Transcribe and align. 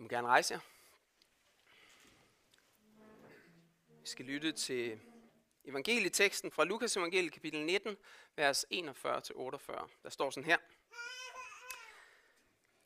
I 0.00 0.02
må 0.02 0.08
gerne 0.08 0.28
rejse 0.28 0.54
jer. 0.54 0.60
Vi 4.00 4.06
skal 4.06 4.24
lytte 4.24 4.52
til 4.52 5.00
evangelieteksten 5.64 6.50
fra 6.50 6.64
Lukas 6.64 6.96
evangelie 6.96 7.30
kapitel 7.30 7.64
19, 7.64 7.96
vers 8.36 8.64
41-48. 8.64 8.76
Der 10.02 10.08
står 10.08 10.30
sådan 10.30 10.44
her. 10.44 10.58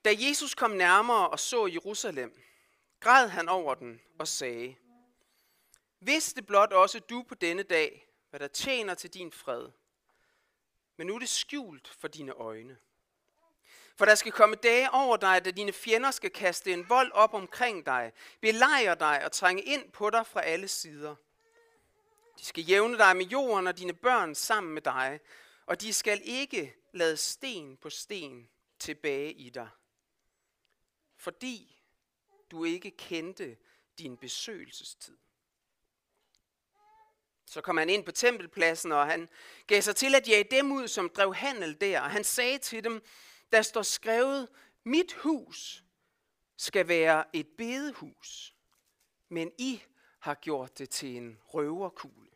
Da 0.04 0.14
Jesus 0.18 0.54
kom 0.54 0.70
nærmere 0.70 1.28
og 1.30 1.40
så 1.40 1.66
Jerusalem, 1.66 2.42
græd 3.00 3.28
han 3.28 3.48
over 3.48 3.74
den 3.74 4.00
og 4.18 4.28
sagde, 4.28 4.76
Vidste 6.00 6.42
blot 6.42 6.72
også 6.72 6.98
du 6.98 7.22
på 7.22 7.34
denne 7.34 7.62
dag, 7.62 8.08
hvad 8.30 8.40
der 8.40 8.48
tjener 8.48 8.94
til 8.94 9.14
din 9.14 9.32
fred, 9.32 9.68
men 10.96 11.06
nu 11.06 11.14
er 11.14 11.18
det 11.18 11.28
skjult 11.28 11.88
for 11.88 12.08
dine 12.08 12.32
øjne. 12.32 12.78
For 13.96 14.04
der 14.04 14.14
skal 14.14 14.32
komme 14.32 14.56
dage 14.56 14.90
over 14.90 15.16
dig, 15.16 15.44
da 15.44 15.50
dine 15.50 15.72
fjender 15.72 16.10
skal 16.10 16.30
kaste 16.30 16.72
en 16.72 16.88
vold 16.88 17.12
op 17.12 17.34
omkring 17.34 17.86
dig, 17.86 18.12
belejre 18.40 18.94
dig 18.94 19.24
og 19.24 19.32
trænge 19.32 19.62
ind 19.62 19.90
på 19.90 20.10
dig 20.10 20.26
fra 20.26 20.42
alle 20.42 20.68
sider. 20.68 21.14
De 22.38 22.44
skal 22.44 22.64
jævne 22.64 22.98
dig 22.98 23.16
med 23.16 23.24
jorden 23.24 23.66
og 23.66 23.78
dine 23.78 23.92
børn 23.92 24.34
sammen 24.34 24.74
med 24.74 24.82
dig, 24.82 25.20
og 25.66 25.80
de 25.80 25.92
skal 25.92 26.20
ikke 26.24 26.74
lade 26.92 27.16
sten 27.16 27.76
på 27.76 27.90
sten 27.90 28.48
tilbage 28.78 29.32
i 29.32 29.50
dig. 29.50 29.68
Fordi 31.16 31.82
du 32.50 32.64
ikke 32.64 32.90
kendte 32.90 33.56
din 33.98 34.16
besøgelsestid. 34.16 35.16
Så 37.46 37.60
kom 37.60 37.76
han 37.76 37.90
ind 37.90 38.04
på 38.04 38.12
tempelpladsen, 38.12 38.92
og 38.92 39.06
han 39.06 39.28
gav 39.66 39.82
sig 39.82 39.96
til 39.96 40.14
at 40.14 40.28
jage 40.28 40.44
dem 40.50 40.72
ud, 40.72 40.88
som 40.88 41.08
drev 41.08 41.34
handel 41.34 41.80
der. 41.80 42.00
Og 42.00 42.10
han 42.10 42.24
sagde 42.24 42.58
til 42.58 42.84
dem, 42.84 43.02
der 43.52 43.62
står 43.62 43.82
skrevet, 43.82 44.48
mit 44.84 45.12
hus 45.12 45.84
skal 46.56 46.88
være 46.88 47.24
et 47.32 47.48
bedehus, 47.58 48.54
men 49.28 49.52
I 49.58 49.82
har 50.18 50.34
gjort 50.34 50.78
det 50.78 50.90
til 50.90 51.16
en 51.16 51.38
røverkugle. 51.46 52.30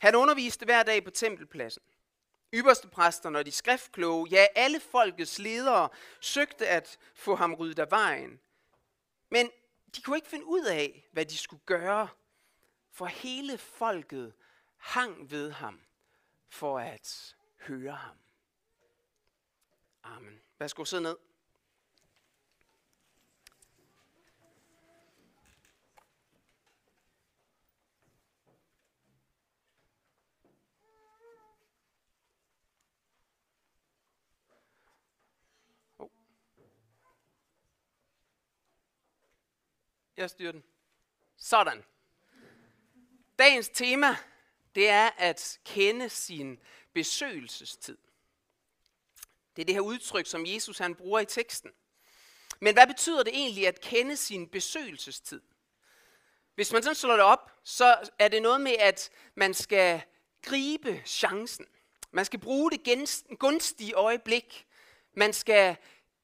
Han 0.00 0.14
underviste 0.14 0.64
hver 0.64 0.82
dag 0.82 1.04
på 1.04 1.10
tempelpladsen. 1.10 1.82
Ypperste 2.54 2.88
præsterne 2.88 3.38
og 3.38 3.46
de 3.46 3.52
skriftkloge, 3.52 4.28
ja 4.30 4.46
alle 4.54 4.80
folkets 4.80 5.38
ledere, 5.38 5.88
søgte 6.20 6.68
at 6.68 6.98
få 7.14 7.34
ham 7.34 7.54
ryddet 7.54 7.78
af 7.78 7.90
vejen. 7.90 8.40
Men 9.30 9.50
de 9.96 10.02
kunne 10.02 10.16
ikke 10.16 10.28
finde 10.28 10.46
ud 10.46 10.64
af, 10.64 11.08
hvad 11.12 11.26
de 11.26 11.38
skulle 11.38 11.62
gøre, 11.66 12.08
for 12.90 13.06
hele 13.06 13.58
folket 13.58 14.32
hang 14.76 15.30
ved 15.30 15.50
ham 15.50 15.80
for 16.48 16.78
at 16.78 17.36
høre 17.60 17.92
ham. 17.94 18.16
Amen. 20.16 20.40
Værsgo, 20.58 20.84
sidde 20.84 21.02
ned. 21.02 21.16
Oh. 35.98 36.08
Jeg 40.16 40.30
styrer 40.30 40.52
den. 40.52 40.64
Sådan. 41.36 41.84
Dagens 43.38 43.68
tema, 43.68 44.16
det 44.74 44.88
er 44.88 45.10
at 45.16 45.60
kende 45.64 46.08
sin 46.08 46.60
besøgelsestid. 46.92 47.98
Det 49.58 49.62
er 49.62 49.66
det 49.66 49.74
her 49.74 49.80
udtryk, 49.80 50.26
som 50.26 50.46
Jesus 50.46 50.78
han 50.78 50.94
bruger 50.94 51.20
i 51.20 51.24
teksten. 51.24 51.70
Men 52.60 52.74
hvad 52.74 52.86
betyder 52.86 53.22
det 53.22 53.34
egentlig 53.34 53.68
at 53.68 53.80
kende 53.80 54.16
sin 54.16 54.48
besøgelsestid? 54.48 55.40
Hvis 56.54 56.72
man 56.72 56.82
sådan 56.82 56.94
slår 56.94 57.12
det 57.12 57.24
op, 57.24 57.52
så 57.64 58.10
er 58.18 58.28
det 58.28 58.42
noget 58.42 58.60
med, 58.60 58.74
at 58.78 59.10
man 59.34 59.54
skal 59.54 60.02
gribe 60.42 61.02
chancen. 61.06 61.66
Man 62.10 62.24
skal 62.24 62.40
bruge 62.40 62.70
det 62.70 63.08
gunstige 63.38 63.94
øjeblik. 63.94 64.66
Man 65.14 65.32
skal 65.32 65.76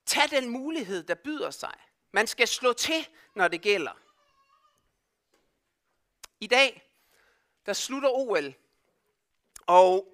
tage 0.07 0.41
den 0.41 0.49
mulighed, 0.49 1.03
der 1.03 1.15
byder 1.15 1.51
sig. 1.51 1.75
Man 2.13 2.27
skal 2.27 2.49
slå 2.49 2.73
til, 2.73 3.09
når 3.35 3.49
det 3.49 3.61
gælder. 3.61 3.93
I 6.41 6.47
dag, 6.47 6.91
der 7.67 7.73
slutter 7.73 8.09
OL, 8.09 8.55
og 9.67 10.14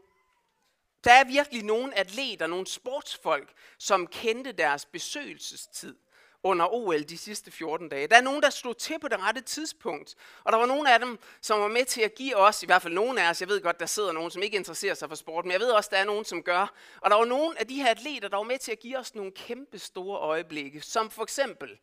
der 1.04 1.12
er 1.12 1.24
virkelig 1.24 1.62
nogle 1.62 1.98
atleter, 1.98 2.46
nogle 2.46 2.66
sportsfolk, 2.66 3.52
som 3.78 4.06
kendte 4.06 4.52
deres 4.52 4.86
besøgelsestid 4.86 5.96
under 6.42 6.74
OL 6.74 7.02
de 7.02 7.18
sidste 7.18 7.50
14 7.50 7.88
dage. 7.88 8.06
Der 8.06 8.16
er 8.16 8.20
nogen, 8.20 8.42
der 8.42 8.50
slog 8.50 8.76
til 8.76 8.98
på 8.98 9.08
det 9.08 9.20
rette 9.20 9.40
tidspunkt, 9.40 10.14
og 10.44 10.52
der 10.52 10.58
var 10.58 10.66
nogle 10.66 10.92
af 10.94 11.00
dem, 11.00 11.18
som 11.40 11.60
var 11.60 11.68
med 11.68 11.84
til 11.84 12.00
at 12.00 12.14
give 12.14 12.36
os, 12.36 12.62
i 12.62 12.66
hvert 12.66 12.82
fald 12.82 12.94
nogle 12.94 13.22
af 13.22 13.30
os, 13.30 13.40
jeg 13.40 13.48
ved 13.48 13.60
godt, 13.60 13.80
der 13.80 13.86
sidder 13.86 14.12
nogen, 14.12 14.30
som 14.30 14.42
ikke 14.42 14.56
interesserer 14.56 14.94
sig 14.94 15.08
for 15.08 15.16
sport, 15.16 15.44
men 15.44 15.52
jeg 15.52 15.60
ved 15.60 15.70
også, 15.70 15.88
der 15.92 15.96
er 15.96 16.04
nogen, 16.04 16.24
som 16.24 16.42
gør. 16.42 16.74
Og 17.00 17.10
der 17.10 17.16
var 17.16 17.24
nogle 17.24 17.60
af 17.60 17.66
de 17.66 17.74
her 17.74 17.90
atleter, 17.90 18.28
der 18.28 18.36
var 18.36 18.44
med 18.44 18.58
til 18.58 18.72
at 18.72 18.80
give 18.80 18.98
os 18.98 19.14
nogle 19.14 19.32
kæmpe 19.32 19.78
store 19.78 20.18
øjeblikke, 20.18 20.80
som 20.80 21.10
for 21.10 21.22
eksempel 21.22 21.78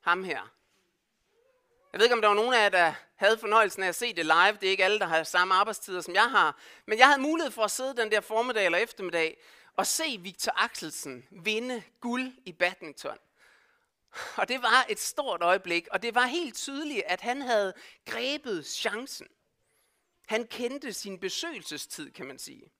ham 0.00 0.24
her, 0.24 0.52
jeg 1.92 1.98
ved 1.98 2.04
ikke, 2.04 2.14
om 2.14 2.20
der 2.20 2.28
var 2.28 2.34
nogen 2.34 2.54
af 2.54 2.62
jer, 2.62 2.68
der 2.68 2.94
havde 3.16 3.38
fornøjelsen 3.38 3.82
af 3.82 3.88
at 3.88 3.94
se 3.94 4.14
det 4.14 4.26
live. 4.26 4.52
Det 4.60 4.66
er 4.66 4.70
ikke 4.70 4.84
alle, 4.84 4.98
der 4.98 5.06
har 5.06 5.22
samme 5.22 5.54
arbejdstider, 5.54 6.00
som 6.00 6.14
jeg 6.14 6.30
har. 6.30 6.58
Men 6.86 6.98
jeg 6.98 7.06
havde 7.06 7.22
mulighed 7.22 7.50
for 7.50 7.64
at 7.64 7.70
sidde 7.70 7.96
den 7.96 8.10
der 8.10 8.20
formiddag 8.20 8.64
eller 8.64 8.78
eftermiddag 8.78 9.38
og 9.76 9.86
se 9.86 10.18
Victor 10.20 10.52
Axelsen 10.56 11.26
vinde 11.30 11.82
guld 12.00 12.32
i 12.46 12.52
badminton. 12.52 13.18
Og 14.36 14.48
det 14.48 14.62
var 14.62 14.86
et 14.88 15.00
stort 15.00 15.42
øjeblik, 15.42 15.88
og 15.90 16.02
det 16.02 16.14
var 16.14 16.26
helt 16.26 16.56
tydeligt, 16.56 17.02
at 17.06 17.20
han 17.20 17.42
havde 17.42 17.74
grebet 18.06 18.66
chancen. 18.66 19.26
Han 20.26 20.46
kendte 20.46 20.92
sin 20.92 21.18
besøgelsestid, 21.18 22.10
kan 22.10 22.26
man 22.26 22.38
sige. 22.38 22.72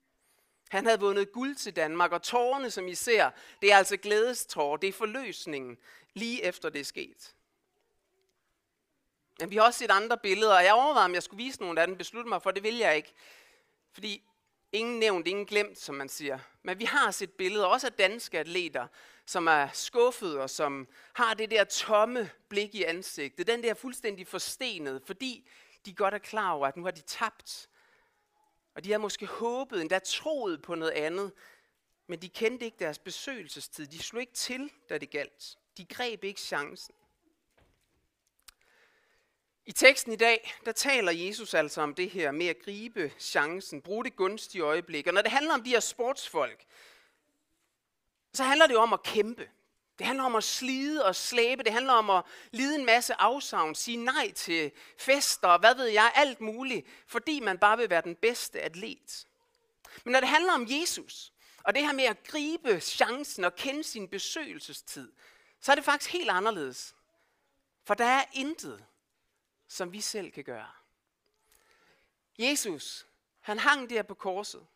Han 0.70 0.86
havde 0.86 1.00
vundet 1.00 1.32
guld 1.32 1.56
til 1.56 1.76
Danmark, 1.76 2.12
og 2.12 2.22
tårerne, 2.22 2.70
som 2.70 2.88
I 2.88 2.94
ser, 2.94 3.30
det 3.62 3.72
er 3.72 3.76
altså 3.76 3.96
glædestårer, 3.96 4.76
det 4.76 4.88
er 4.88 4.92
forløsningen, 4.92 5.78
lige 6.14 6.42
efter 6.42 6.68
det 6.68 6.80
er 6.80 6.84
sket. 6.84 7.34
Men 9.42 9.50
vi 9.50 9.56
har 9.56 9.64
også 9.64 9.78
set 9.78 9.90
andre 9.90 10.18
billeder, 10.18 10.56
og 10.56 10.64
jeg 10.64 10.74
overvejede, 10.74 11.04
om 11.04 11.14
jeg 11.14 11.22
skulle 11.22 11.44
vise 11.44 11.60
nogle 11.60 11.80
af 11.80 11.86
dem, 11.86 11.96
beslutte 11.96 12.28
mig 12.28 12.42
for, 12.42 12.50
det 12.50 12.62
vil 12.62 12.76
jeg 12.76 12.96
ikke. 12.96 13.12
Fordi 13.92 14.22
ingen 14.72 14.98
nævnt, 14.98 15.26
ingen 15.28 15.46
glemt, 15.46 15.78
som 15.78 15.94
man 15.94 16.08
siger. 16.08 16.38
Men 16.62 16.78
vi 16.78 16.84
har 16.84 17.10
set 17.10 17.30
billeder, 17.30 17.66
også 17.66 17.86
af 17.86 17.92
danske 17.92 18.38
atleter, 18.38 18.86
som 19.26 19.46
er 19.46 19.68
skuffede 19.72 20.40
og 20.40 20.50
som 20.50 20.88
har 21.12 21.34
det 21.34 21.50
der 21.50 21.64
tomme 21.64 22.30
blik 22.48 22.74
i 22.74 22.82
ansigtet. 22.82 23.46
Den 23.46 23.62
der 23.62 23.74
fuldstændig 23.74 24.26
forstenet, 24.26 25.02
fordi 25.06 25.48
de 25.86 25.94
godt 25.94 26.14
er 26.14 26.18
klar 26.18 26.52
over, 26.52 26.66
at 26.66 26.76
nu 26.76 26.84
har 26.84 26.90
de 26.90 27.00
tabt. 27.00 27.68
Og 28.74 28.84
de 28.84 28.92
har 28.92 28.98
måske 28.98 29.26
håbet, 29.26 29.80
endda 29.80 29.98
troet 29.98 30.62
på 30.62 30.74
noget 30.74 30.92
andet, 30.92 31.32
men 32.06 32.22
de 32.22 32.28
kendte 32.28 32.64
ikke 32.64 32.78
deres 32.78 32.98
besøgelsestid. 32.98 33.86
De 33.86 33.98
slog 33.98 34.20
ikke 34.20 34.34
til, 34.34 34.70
da 34.88 34.98
det 34.98 35.10
galt. 35.10 35.58
De 35.76 35.84
greb 35.84 36.24
ikke 36.24 36.40
chancen. 36.40 36.94
I 39.66 39.72
teksten 39.72 40.12
i 40.12 40.16
dag, 40.16 40.54
der 40.64 40.72
taler 40.72 41.12
Jesus 41.12 41.54
altså 41.54 41.80
om 41.80 41.94
det 41.94 42.10
her 42.10 42.30
med 42.30 42.46
at 42.46 42.62
gribe 42.64 43.12
chancen, 43.18 43.82
bruge 43.82 44.04
det 44.04 44.16
gunstige 44.16 44.62
øjeblik. 44.62 45.06
Og 45.06 45.14
når 45.14 45.22
det 45.22 45.30
handler 45.30 45.54
om 45.54 45.62
de 45.62 45.70
her 45.70 45.80
sportsfolk, 45.80 46.64
så 48.34 48.44
handler 48.44 48.66
det 48.66 48.74
jo 48.74 48.80
om 48.80 48.92
at 48.92 49.02
kæmpe. 49.02 49.48
Det 49.98 50.06
handler 50.06 50.24
om 50.24 50.34
at 50.34 50.44
slide 50.44 51.04
og 51.04 51.16
slæbe. 51.16 51.62
Det 51.62 51.72
handler 51.72 51.92
om 51.92 52.10
at 52.10 52.24
lide 52.50 52.74
en 52.74 52.84
masse 52.84 53.20
afsavn, 53.20 53.74
sige 53.74 53.96
nej 53.96 54.32
til 54.32 54.72
fester, 54.98 55.48
og 55.48 55.58
hvad 55.58 55.74
ved 55.74 55.86
jeg, 55.86 56.12
alt 56.14 56.40
muligt, 56.40 56.86
fordi 57.06 57.40
man 57.40 57.58
bare 57.58 57.78
vil 57.78 57.90
være 57.90 58.02
den 58.02 58.16
bedste 58.16 58.60
atlet. 58.60 59.26
Men 60.04 60.12
når 60.12 60.20
det 60.20 60.28
handler 60.28 60.52
om 60.52 60.66
Jesus, 60.68 61.32
og 61.62 61.74
det 61.74 61.86
her 61.86 61.92
med 61.92 62.04
at 62.04 62.22
gribe 62.22 62.80
chancen 62.80 63.44
og 63.44 63.56
kende 63.56 63.84
sin 63.84 64.08
besøgelsestid, 64.08 65.12
så 65.60 65.72
er 65.72 65.76
det 65.76 65.84
faktisk 65.84 66.12
helt 66.12 66.30
anderledes. 66.30 66.94
For 67.84 67.94
der 67.94 68.04
er 68.04 68.24
intet, 68.32 68.84
som 69.72 69.92
vi 69.92 70.00
selv 70.00 70.30
kan 70.30 70.44
gøre. 70.44 70.70
Jesus, 72.38 73.06
han 73.40 73.58
hang 73.58 73.90
der 73.90 74.02
på 74.02 74.14
korset, 74.14 74.66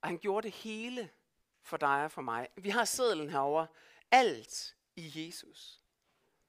og 0.00 0.08
han 0.08 0.18
gjorde 0.18 0.44
det 0.44 0.52
hele 0.52 1.10
for 1.62 1.76
dig 1.76 2.04
og 2.04 2.12
for 2.12 2.22
mig. 2.22 2.48
Vi 2.56 2.70
har 2.70 2.84
sædlen 2.84 3.30
herover 3.30 3.66
alt 4.10 4.76
i 4.96 5.26
Jesus. 5.26 5.80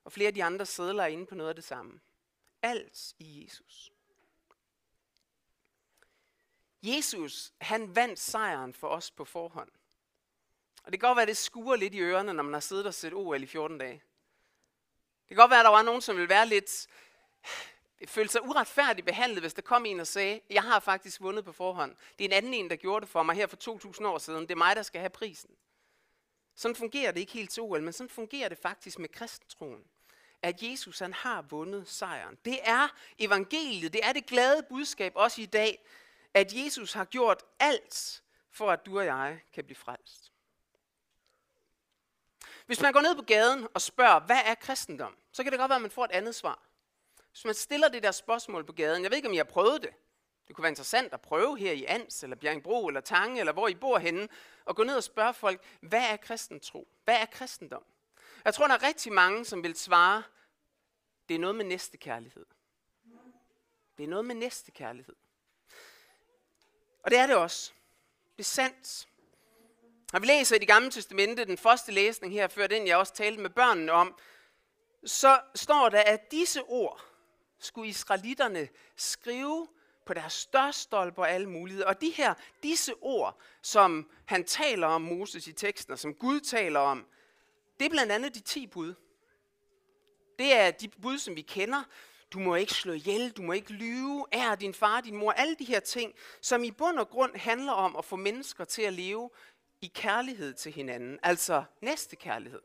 Og 0.03 0.11
flere 0.11 0.27
af 0.27 0.33
de 0.33 0.43
andre 0.43 0.65
sædler 0.65 1.03
er 1.03 1.07
inde 1.07 1.25
på 1.25 1.35
noget 1.35 1.49
af 1.49 1.55
det 1.55 1.63
samme. 1.63 1.99
Alt 2.61 3.15
i 3.19 3.43
Jesus. 3.43 3.91
Jesus, 6.83 7.53
han 7.61 7.95
vandt 7.95 8.19
sejren 8.19 8.73
for 8.73 8.87
os 8.87 9.11
på 9.11 9.25
forhånd. 9.25 9.71
Og 10.83 10.91
det 10.91 10.99
kan 10.99 11.07
godt 11.07 11.15
være, 11.15 11.23
at 11.23 11.27
det 11.27 11.37
skuer 11.37 11.75
lidt 11.75 11.95
i 11.95 11.99
ørerne, 11.99 12.33
når 12.33 12.43
man 12.43 12.53
har 12.53 12.59
siddet 12.59 12.85
og 12.85 12.93
set 12.93 13.13
OL 13.13 13.43
i 13.43 13.47
14 13.47 13.77
dage. 13.77 14.03
Det 15.21 15.27
kan 15.27 15.37
godt 15.37 15.51
være, 15.51 15.59
at 15.59 15.65
der 15.65 15.71
var 15.71 15.81
nogen, 15.81 16.01
som 16.01 16.17
vil 16.17 16.29
være 16.29 16.47
lidt 16.47 16.87
følte 18.05 18.31
sig 18.31 18.43
uretfærdigt 18.43 19.05
behandlet, 19.05 19.43
hvis 19.43 19.53
der 19.53 19.61
kom 19.61 19.85
en 19.85 19.99
og 19.99 20.07
sagde, 20.07 20.41
jeg 20.49 20.63
har 20.63 20.79
faktisk 20.79 21.21
vundet 21.21 21.45
på 21.45 21.51
forhånd. 21.51 21.95
Det 22.19 22.25
er 22.25 22.29
en 22.29 22.33
anden 22.33 22.53
en, 22.53 22.69
der 22.69 22.75
gjorde 22.75 23.01
det 23.01 23.09
for 23.09 23.23
mig 23.23 23.35
her 23.35 23.47
for 23.47 23.55
2000 23.55 24.07
år 24.07 24.17
siden. 24.17 24.41
Det 24.41 24.51
er 24.51 24.55
mig, 24.55 24.75
der 24.75 24.81
skal 24.81 24.99
have 24.99 25.09
prisen. 25.09 25.49
Sådan 26.55 26.75
fungerer 26.75 27.11
det 27.11 27.19
ikke 27.19 27.31
helt 27.31 27.49
til 27.49 27.63
OL, 27.63 27.81
men 27.81 27.93
sådan 27.93 28.09
fungerer 28.09 28.49
det 28.49 28.57
faktisk 28.57 28.99
med 28.99 29.09
kristentroen. 29.09 29.83
At 30.41 30.63
Jesus 30.63 30.99
han 30.99 31.13
har 31.13 31.41
vundet 31.41 31.89
sejren. 31.89 32.37
Det 32.45 32.59
er 32.63 32.87
evangeliet, 33.19 33.93
det 33.93 34.01
er 34.03 34.13
det 34.13 34.25
glade 34.25 34.63
budskab 34.69 35.11
også 35.15 35.41
i 35.41 35.45
dag, 35.45 35.85
at 36.33 36.53
Jesus 36.53 36.93
har 36.93 37.05
gjort 37.05 37.43
alt 37.59 38.23
for 38.51 38.71
at 38.71 38.85
du 38.85 38.99
og 38.99 39.05
jeg 39.05 39.39
kan 39.53 39.63
blive 39.63 39.75
frelst. 39.75 40.31
Hvis 42.65 42.81
man 42.81 42.93
går 42.93 43.01
ned 43.01 43.15
på 43.15 43.21
gaden 43.21 43.67
og 43.73 43.81
spørger, 43.81 44.19
hvad 44.19 44.39
er 44.45 44.55
kristendom, 44.55 45.15
så 45.31 45.43
kan 45.43 45.51
det 45.51 45.59
godt 45.59 45.69
være, 45.69 45.75
at 45.75 45.81
man 45.81 45.91
får 45.91 46.05
et 46.05 46.11
andet 46.11 46.35
svar. 46.35 46.66
Hvis 47.37 47.45
man 47.45 47.53
stiller 47.53 47.87
det 47.87 48.03
der 48.03 48.11
spørgsmål 48.11 48.65
på 48.65 48.73
gaden, 48.73 49.03
jeg 49.03 49.11
ved 49.11 49.15
ikke, 49.15 49.27
om 49.27 49.33
I 49.33 49.37
har 49.37 49.43
prøvet 49.43 49.81
det. 49.81 49.89
Det 50.47 50.55
kunne 50.55 50.63
være 50.63 50.71
interessant 50.71 51.13
at 51.13 51.21
prøve 51.21 51.57
her 51.57 51.71
i 51.71 51.85
Ans, 51.85 52.23
eller 52.23 52.35
Bjergbro, 52.35 52.87
eller 52.87 53.01
Tange, 53.01 53.39
eller 53.39 53.53
hvor 53.53 53.67
I 53.67 53.75
bor 53.75 53.97
henne, 53.97 54.29
og 54.65 54.75
gå 54.75 54.83
ned 54.83 54.95
og 54.95 55.03
spørge 55.03 55.33
folk, 55.33 55.63
hvad 55.81 56.03
er 56.11 56.17
kristen 56.17 56.59
tro? 56.59 56.87
Hvad 57.03 57.15
er 57.15 57.25
kristendom? 57.25 57.83
Jeg 58.45 58.53
tror, 58.53 58.67
der 58.67 58.73
er 58.73 58.83
rigtig 58.83 59.13
mange, 59.13 59.45
som 59.45 59.63
vil 59.63 59.75
svare, 59.75 60.23
det 61.29 61.35
er 61.35 61.39
noget 61.39 61.55
med 61.55 61.65
næstekærlighed. 61.65 62.45
Det 63.97 64.03
er 64.03 64.07
noget 64.07 64.25
med 64.25 64.35
næstekærlighed. 64.35 65.15
Og 67.03 67.11
det 67.11 67.19
er 67.19 67.27
det 67.27 67.35
også. 67.35 67.71
Det 68.37 68.39
er 68.39 68.43
sandt. 68.43 69.07
Når 70.13 70.19
vi 70.19 70.25
læser 70.25 70.55
i 70.55 70.59
det 70.59 70.67
gamle 70.67 70.91
testamente, 70.91 71.45
den 71.45 71.57
første 71.57 71.91
læsning 71.91 72.33
her, 72.33 72.47
før 72.47 72.67
den 72.67 72.87
jeg 72.87 72.97
også 72.97 73.13
talte 73.13 73.41
med 73.41 73.49
børnene 73.49 73.91
om, 73.91 74.19
så 75.05 75.41
står 75.55 75.89
der, 75.89 76.01
at 76.01 76.31
disse 76.31 76.63
ord 76.63 77.06
skulle 77.59 77.89
israelitterne 77.89 78.69
skrive 78.95 79.67
på 80.05 80.13
deres 80.13 80.33
størstolper 80.33 81.21
og 81.21 81.31
alle 81.31 81.49
muligheder. 81.49 81.87
Og 81.87 82.01
de 82.01 82.09
her, 82.09 82.33
disse 82.63 82.93
ord, 83.01 83.39
som 83.61 84.11
han 84.25 84.43
taler 84.43 84.87
om 84.87 85.01
Moses 85.01 85.47
i 85.47 85.53
teksten, 85.53 85.93
og 85.93 85.99
som 85.99 86.13
Gud 86.13 86.39
taler 86.39 86.79
om, 86.79 87.05
det 87.79 87.85
er 87.85 87.89
blandt 87.89 88.11
andet 88.11 88.35
de 88.35 88.39
ti 88.39 88.67
bud. 88.67 88.93
Det 90.39 90.53
er 90.53 90.71
de 90.71 90.87
bud, 90.87 91.17
som 91.17 91.35
vi 91.35 91.41
kender. 91.41 91.83
Du 92.33 92.39
må 92.39 92.55
ikke 92.55 92.73
slå 92.73 92.93
ihjel, 92.93 93.31
du 93.31 93.41
må 93.41 93.53
ikke 93.53 93.73
lyve, 93.73 94.25
er 94.31 94.55
din 94.55 94.73
far, 94.73 95.01
din 95.01 95.15
mor, 95.15 95.31
alle 95.31 95.55
de 95.55 95.65
her 95.65 95.79
ting, 95.79 96.13
som 96.41 96.63
i 96.63 96.71
bund 96.71 96.99
og 96.99 97.09
grund 97.09 97.35
handler 97.35 97.71
om 97.71 97.95
at 97.95 98.05
få 98.05 98.15
mennesker 98.15 98.65
til 98.65 98.81
at 98.81 98.93
leve 98.93 99.29
i 99.81 99.91
kærlighed 99.95 100.53
til 100.53 100.71
hinanden, 100.71 101.19
altså 101.23 101.63
næste 101.81 102.15
kærlighed. 102.15 102.61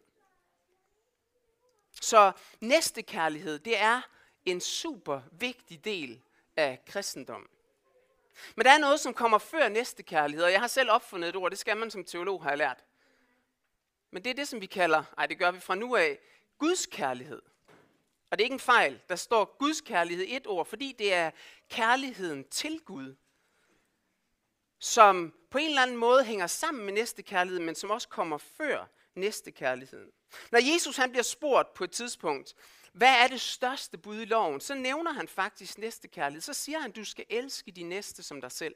Så 2.00 2.32
næste 2.60 3.02
kærlighed, 3.02 3.58
det 3.58 3.78
er 3.78 4.00
en 4.44 4.60
super 4.60 5.20
vigtig 5.32 5.84
del 5.84 6.22
af 6.56 6.82
kristendommen. 6.86 7.48
Men 8.56 8.64
der 8.64 8.72
er 8.72 8.78
noget, 8.78 9.00
som 9.00 9.14
kommer 9.14 9.38
før 9.38 9.68
næste 9.68 10.02
kærlighed, 10.02 10.44
og 10.44 10.52
jeg 10.52 10.60
har 10.60 10.66
selv 10.66 10.90
opfundet 10.90 11.28
et 11.28 11.36
ord, 11.36 11.50
det 11.50 11.58
skal 11.58 11.76
man 11.76 11.90
som 11.90 12.04
teolog 12.04 12.42
have 12.42 12.56
lært. 12.56 12.84
Men 14.10 14.24
det 14.24 14.30
er 14.30 14.34
det, 14.34 14.48
som 14.48 14.60
vi 14.60 14.66
kalder, 14.66 15.04
ej 15.18 15.26
det 15.26 15.38
gør 15.38 15.50
vi 15.50 15.60
fra 15.60 15.74
nu 15.74 15.96
af, 15.96 16.18
Guds 16.58 16.86
kærlighed. 16.86 17.42
Og 18.30 18.38
det 18.38 18.42
er 18.42 18.46
ikke 18.46 18.54
en 18.54 18.60
fejl, 18.60 19.00
der 19.08 19.16
står 19.16 19.56
Guds 19.58 19.80
kærlighed 19.80 20.24
et 20.28 20.46
ord, 20.46 20.66
fordi 20.66 20.94
det 20.98 21.14
er 21.14 21.30
kærligheden 21.70 22.44
til 22.48 22.80
Gud, 22.80 23.14
som 24.78 25.34
på 25.50 25.58
en 25.58 25.68
eller 25.68 25.82
anden 25.82 25.96
måde 25.96 26.24
hænger 26.24 26.46
sammen 26.46 26.84
med 26.84 26.92
næste 26.92 27.22
kærlighed, 27.22 27.60
men 27.60 27.74
som 27.74 27.90
også 27.90 28.08
kommer 28.08 28.38
før 28.38 28.86
næste 29.14 29.50
kærligheden. 29.50 30.10
Når 30.50 30.72
Jesus 30.72 30.96
han 30.96 31.10
bliver 31.10 31.22
spurgt 31.22 31.74
på 31.74 31.84
et 31.84 31.90
tidspunkt, 31.90 32.54
hvad 32.92 33.14
er 33.22 33.28
det 33.28 33.40
største 33.40 33.98
bud 33.98 34.20
i 34.20 34.24
loven? 34.24 34.60
Så 34.60 34.74
nævner 34.74 35.12
han 35.12 35.28
faktisk 35.28 35.78
næste 35.78 36.08
kærlighed. 36.08 36.40
Så 36.40 36.54
siger 36.54 36.78
han, 36.78 36.92
du 36.92 37.04
skal 37.04 37.24
elske 37.28 37.70
de 37.70 37.82
næste 37.82 38.22
som 38.22 38.40
dig 38.40 38.52
selv. 38.52 38.74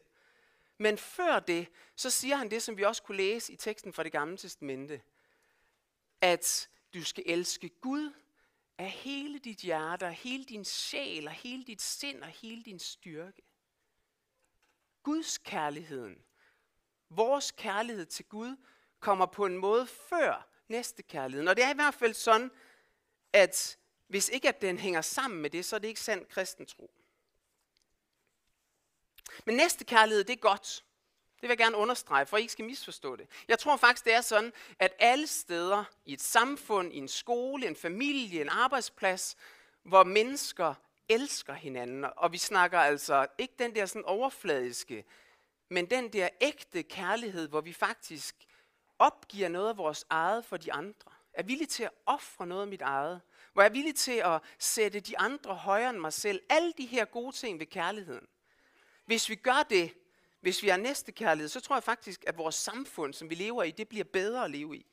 Men 0.79 0.99
før 0.99 1.39
det, 1.39 1.69
så 1.97 2.11
siger 2.11 2.37
han 2.37 2.51
det, 2.51 2.63
som 2.63 2.77
vi 2.77 2.83
også 2.83 3.03
kunne 3.03 3.17
læse 3.17 3.53
i 3.53 3.57
teksten 3.57 3.93
fra 3.93 4.03
det 4.03 4.13
gamle 4.13 4.37
testamente. 4.37 5.03
At 6.21 6.69
du 6.95 7.05
skal 7.05 7.25
elske 7.27 7.69
Gud 7.69 8.13
af 8.79 8.91
hele 8.91 9.39
dit 9.39 9.59
hjerte, 9.59 10.13
hele 10.13 10.45
din 10.45 10.65
sjæl, 10.65 11.29
og 11.29 11.33
hele 11.33 11.65
dit 11.65 11.83
sind 11.83 12.23
og 12.23 12.29
hele 12.29 12.63
din 12.63 12.79
styrke. 12.79 13.43
Guds 15.03 15.39
kærligheden, 15.39 16.25
vores 17.11 17.51
kærlighed 17.51 18.07
til 18.07 18.25
Gud, 18.25 18.57
kommer 19.01 19.27
på 19.27 19.47
en 19.47 19.59
måde 19.59 19.87
før 19.87 20.49
næste 20.69 21.03
kærlighed. 21.03 21.49
Og 21.49 21.57
det 21.57 21.65
er 21.65 21.71
i 21.71 21.75
hvert 21.75 21.95
fald 21.95 22.15
sådan, 22.15 22.51
at 23.33 23.79
hvis 24.07 24.29
ikke 24.29 24.49
at 24.49 24.63
den 24.63 24.79
hænger 24.79 25.01
sammen 25.01 25.43
med 25.43 25.51
det, 25.51 25.65
så 25.65 25.77
er 25.77 25.81
det 25.81 25.89
ikke 25.89 26.01
sand 26.01 26.27
kristen 26.27 26.67
tro. 26.67 26.91
Men 29.47 29.57
næste 29.57 29.85
kærlighed, 29.85 30.25
det 30.25 30.33
er 30.33 30.41
godt. 30.41 30.85
Det 31.35 31.43
vil 31.43 31.49
jeg 31.49 31.59
gerne 31.59 31.77
understrege, 31.77 32.27
for 32.27 32.37
I 32.37 32.41
ikke 32.41 32.53
skal 32.53 32.65
misforstå 32.65 33.17
det. 33.17 33.27
Jeg 33.49 33.59
tror 33.59 33.77
faktisk, 33.77 34.05
det 34.05 34.15
er 34.15 34.21
sådan, 34.21 34.53
at 34.79 34.93
alle 34.99 35.27
steder 35.27 35.85
i 36.05 36.13
et 36.13 36.21
samfund, 36.23 36.93
i 36.93 36.97
en 36.97 37.09
skole, 37.09 37.67
en 37.67 37.77
familie, 37.77 38.41
en 38.41 38.49
arbejdsplads, 38.49 39.37
hvor 39.83 40.05
mennesker 40.05 40.75
elsker 41.09 41.55
hinanden, 41.55 42.07
og 42.17 42.33
vi 42.33 42.39
snakker 42.39 42.79
altså 42.79 43.27
ikke 43.39 43.55
den 43.59 43.75
der 43.75 43.87
sådan 43.87 44.05
overfladiske, 44.05 45.05
men 45.69 45.91
den 45.91 46.13
der 46.13 46.29
ægte 46.41 46.83
kærlighed, 46.83 47.49
hvor 47.49 47.61
vi 47.61 47.73
faktisk 47.73 48.37
opgiver 48.99 49.49
noget 49.49 49.69
af 49.69 49.77
vores 49.77 50.05
eget 50.11 50.45
for 50.45 50.57
de 50.57 50.73
andre, 50.73 51.11
er 51.33 51.43
villig 51.43 51.69
til 51.69 51.83
at 51.83 51.91
ofre 52.07 52.47
noget 52.47 52.63
af 52.63 52.69
mit 52.69 52.83
eget, 52.83 53.21
hvor 53.57 53.63
jeg 53.63 53.69
er 53.69 53.73
villig 53.73 53.95
til 53.95 54.23
at 54.25 54.41
sætte 54.59 55.01
de 55.01 55.19
andre 55.19 55.55
højere 55.55 55.91
end 55.91 55.99
mig 55.99 56.13
selv. 56.13 56.43
Alle 56.49 56.73
de 56.79 56.87
her 56.87 57.05
gode 57.05 57.37
ting 57.37 57.59
ved 57.59 57.67
kærligheden. 57.67 58.27
Hvis 59.07 59.29
vi 59.29 59.35
gør 59.35 59.67
det, 59.71 59.95
hvis 60.41 60.63
vi 60.63 60.69
er 60.69 60.77
næste 60.77 61.13
kærlighed, 61.13 61.49
så 61.49 61.61
tror 61.61 61.77
jeg 61.77 61.83
faktisk, 61.83 62.25
at 62.27 62.39
vores 62.39 62.55
samfund, 62.55 63.15
som 63.15 63.31
vi 63.31 63.35
lever 63.35 63.63
i, 63.63 63.71
det 63.71 63.89
bliver 63.89 64.05
bedre 64.05 64.45
at 64.45 64.51
leve 64.51 64.77
i. 64.77 64.87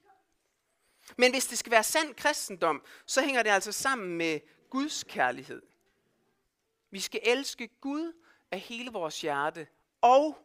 Men 1.18 1.32
hvis 1.32 1.48
det 1.48 1.58
skal 1.58 1.72
være 1.72 1.84
sand 1.84 2.16
kristendom, 2.16 2.84
så 3.06 3.22
hænger 3.22 3.44
det 3.44 3.50
altså 3.50 3.72
sammen 3.72 4.18
med 4.18 4.40
Guds 4.70 5.04
kærlighed. 5.04 5.62
Vi 6.92 7.00
skal 7.00 7.20
elske 7.24 7.68
Gud 7.68 8.14
af 8.52 8.60
hele 8.60 8.92
vores 8.92 9.22
hjerte 9.22 9.68
og 10.02 10.38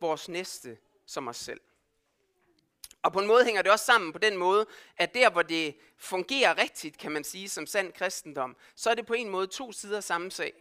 vores 0.00 0.28
næste 0.28 0.78
som 1.06 1.28
os 1.28 1.36
selv. 1.36 1.60
Og 3.06 3.12
på 3.12 3.20
en 3.20 3.26
måde 3.26 3.44
hænger 3.44 3.62
det 3.62 3.72
også 3.72 3.84
sammen 3.84 4.12
på 4.12 4.18
den 4.18 4.36
måde, 4.36 4.66
at 4.96 5.14
der 5.14 5.30
hvor 5.30 5.42
det 5.42 5.76
fungerer 5.96 6.58
rigtigt, 6.58 6.98
kan 6.98 7.12
man 7.12 7.24
sige, 7.24 7.48
som 7.48 7.66
sand 7.66 7.92
kristendom, 7.92 8.56
så 8.74 8.90
er 8.90 8.94
det 8.94 9.06
på 9.06 9.14
en 9.14 9.28
måde 9.28 9.46
to 9.46 9.72
sider 9.72 10.00
samme 10.00 10.30
sag. 10.30 10.52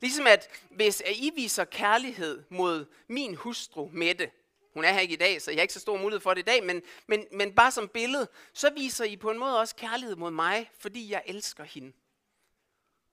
Ligesom 0.00 0.26
at 0.26 0.48
hvis 0.70 1.02
I 1.14 1.30
viser 1.34 1.64
kærlighed 1.64 2.42
mod 2.48 2.86
min 3.08 3.34
hustru 3.34 3.88
Mette, 3.92 4.30
hun 4.74 4.84
er 4.84 4.92
her 4.92 5.00
ikke 5.00 5.14
i 5.14 5.16
dag, 5.16 5.42
så 5.42 5.50
jeg 5.50 5.58
har 5.58 5.62
ikke 5.62 5.74
så 5.74 5.80
stor 5.80 5.98
mulighed 5.98 6.20
for 6.20 6.34
det 6.34 6.40
i 6.40 6.44
dag, 6.44 6.64
men, 6.64 6.82
men, 7.06 7.24
men 7.32 7.52
bare 7.52 7.70
som 7.70 7.88
billede, 7.88 8.28
så 8.52 8.70
viser 8.70 9.04
I 9.04 9.16
på 9.16 9.30
en 9.30 9.38
måde 9.38 9.60
også 9.60 9.76
kærlighed 9.76 10.16
mod 10.16 10.30
mig, 10.30 10.70
fordi 10.78 11.10
jeg 11.10 11.22
elsker 11.26 11.64
hende. 11.64 11.92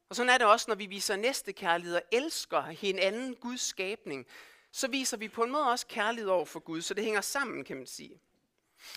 Og 0.09 0.15
sådan 0.15 0.29
er 0.29 0.37
det 0.37 0.47
også, 0.47 0.65
når 0.67 0.75
vi 0.75 0.85
viser 0.85 1.15
næste 1.15 1.53
kærlighed 1.53 1.95
og 1.95 2.03
elsker 2.11 2.61
hinanden, 2.61 3.35
Guds 3.35 3.61
skabning, 3.61 4.27
så 4.71 4.87
viser 4.87 5.17
vi 5.17 5.27
på 5.27 5.43
en 5.43 5.51
måde 5.51 5.69
også 5.69 5.87
kærlighed 5.87 6.29
over 6.29 6.45
for 6.45 6.59
Gud, 6.59 6.81
så 6.81 6.93
det 6.93 7.03
hænger 7.03 7.21
sammen, 7.21 7.63
kan 7.63 7.77
man 7.77 7.87
sige. 7.87 8.19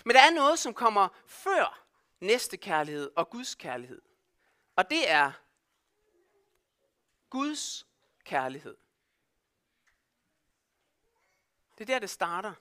Men 0.05 0.15
der 0.15 0.21
er 0.21 0.31
noget, 0.31 0.59
som 0.59 0.73
kommer 0.73 1.07
før 1.27 1.83
næste 2.19 2.57
kærlighed 2.57 3.11
og 3.15 3.29
Guds 3.29 3.55
kærlighed. 3.55 4.01
Og 4.75 4.89
det 4.89 5.09
er 5.09 5.31
Guds 7.29 7.87
kærlighed. 8.23 8.77
Det 11.77 11.81
er 11.81 11.85
der, 11.85 11.99
det 11.99 12.09
starter. 12.09 12.53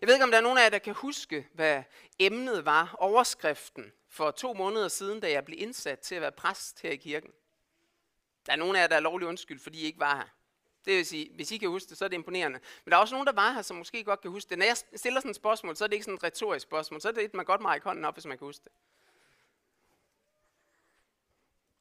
Jeg 0.00 0.06
ved 0.06 0.14
ikke, 0.14 0.24
om 0.24 0.30
der 0.30 0.38
er 0.38 0.42
nogen 0.42 0.58
af 0.58 0.62
jer, 0.62 0.68
der 0.68 0.78
kan 0.78 0.94
huske, 0.94 1.48
hvad 1.52 1.82
emnet 2.18 2.64
var, 2.64 2.96
overskriften, 2.98 3.92
for 4.08 4.30
to 4.30 4.54
måneder 4.54 4.88
siden, 4.88 5.20
da 5.20 5.30
jeg 5.30 5.44
blev 5.44 5.60
indsat 5.62 6.00
til 6.00 6.14
at 6.14 6.20
være 6.20 6.32
præst 6.32 6.82
her 6.82 6.90
i 6.90 6.96
kirken. 6.96 7.30
Der 8.46 8.52
er 8.52 8.56
nogen 8.56 8.76
af 8.76 8.80
jer, 8.80 8.86
der 8.86 8.96
er 8.96 9.00
lovlig 9.00 9.28
undskyld, 9.28 9.60
fordi 9.60 9.80
I 9.80 9.84
ikke 9.84 10.00
var 10.00 10.16
her. 10.16 10.28
Det 10.86 10.96
vil 10.96 11.06
sige, 11.06 11.30
hvis 11.34 11.50
I 11.50 11.58
kan 11.58 11.68
huske 11.68 11.88
det, 11.88 11.98
så 11.98 12.04
er 12.04 12.08
det 12.08 12.16
imponerende. 12.16 12.60
Men 12.84 12.90
der 12.90 12.96
er 12.96 13.00
også 13.00 13.14
nogen, 13.14 13.26
der 13.26 13.32
var 13.32 13.52
her, 13.52 13.62
som 13.62 13.76
måske 13.76 14.04
godt 14.04 14.20
kan 14.20 14.30
huske 14.30 14.50
det. 14.50 14.58
Når 14.58 14.66
jeg 14.66 14.76
stiller 14.76 15.20
sådan 15.20 15.30
et 15.30 15.36
spørgsmål, 15.36 15.76
så 15.76 15.84
er 15.84 15.88
det 15.88 15.94
ikke 15.94 16.04
sådan 16.04 16.16
et 16.16 16.24
retorisk 16.24 16.62
spørgsmål. 16.62 17.00
Så 17.00 17.08
er 17.08 17.12
det 17.12 17.24
et, 17.24 17.34
man 17.34 17.44
godt 17.44 17.60
må 17.60 17.68
række 17.68 17.84
hånden 17.84 18.04
op, 18.04 18.14
hvis 18.14 18.26
man 18.26 18.38
kan 18.38 18.46
huske 18.46 18.64
det. 18.64 18.72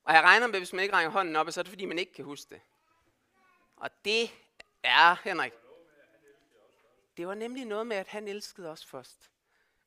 Og 0.04 0.14
jeg 0.14 0.24
regner 0.24 0.48
med, 0.48 0.60
hvis 0.60 0.74
man 0.74 0.84
ikke 0.84 0.96
rækker 0.96 1.12
hånden 1.12 1.36
op, 1.36 1.52
så 1.52 1.60
er 1.60 1.64
det 1.64 1.70
fordi, 1.70 1.86
man 1.86 2.00
ikke 2.00 2.14
kan 2.14 2.26
huske 2.26 2.50
det. 2.50 2.62
Og 3.76 3.90
det 4.06 4.32
er, 4.84 5.16
Henrik, 5.24 5.54
det 7.18 7.28
var 7.28 7.36
nemlig 7.36 7.66
noget 7.66 7.88
med, 7.88 7.98
at 7.98 8.08
han 8.08 8.28
elskede 8.28 8.70
os 8.70 8.86
først. 8.86 9.32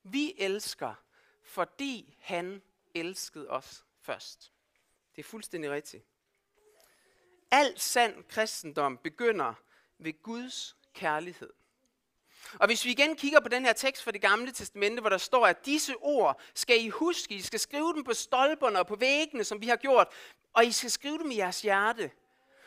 Vi 0.03 0.35
elsker, 0.39 0.95
fordi 1.43 2.17
han 2.19 2.63
elskede 2.95 3.51
os 3.51 3.85
først. 4.01 4.53
Det 5.17 5.23
er 5.23 5.29
fuldstændig 5.29 5.71
rigtigt. 5.71 6.05
Al 7.51 7.79
sand 7.81 8.25
kristendom 8.29 8.99
begynder 8.99 9.55
ved 9.99 10.23
Guds 10.23 10.77
kærlighed. 10.95 11.51
Og 12.55 12.67
hvis 12.67 12.85
vi 12.85 12.91
igen 12.91 13.17
kigger 13.17 13.41
på 13.41 13.49
den 13.49 13.65
her 13.65 13.73
tekst 13.73 14.03
fra 14.03 14.11
det 14.11 14.21
gamle 14.21 14.53
testamente, 14.53 15.01
hvor 15.01 15.11
der 15.11 15.19
står, 15.19 15.47
at 15.47 15.67
disse 15.67 15.97
ord 15.97 16.41
skal 16.55 16.85
I 16.85 16.89
huske, 16.89 17.35
I 17.35 17.41
skal 17.41 17.61
skrive 17.61 17.95
dem 17.95 18.05
på 18.05 18.15
stolperne 18.15 18.79
og 18.79 18.87
på 18.87 18.97
væggene, 18.97 19.45
som 19.45 19.61
vi 19.61 19.67
har 19.69 19.77
gjort, 19.77 20.09
og 20.53 20.67
I 20.67 20.73
skal 20.73 20.91
skrive 20.91 21.19
dem 21.19 21.31
i 21.31 21.37
jeres 21.37 21.63
hjerte, 21.63 22.11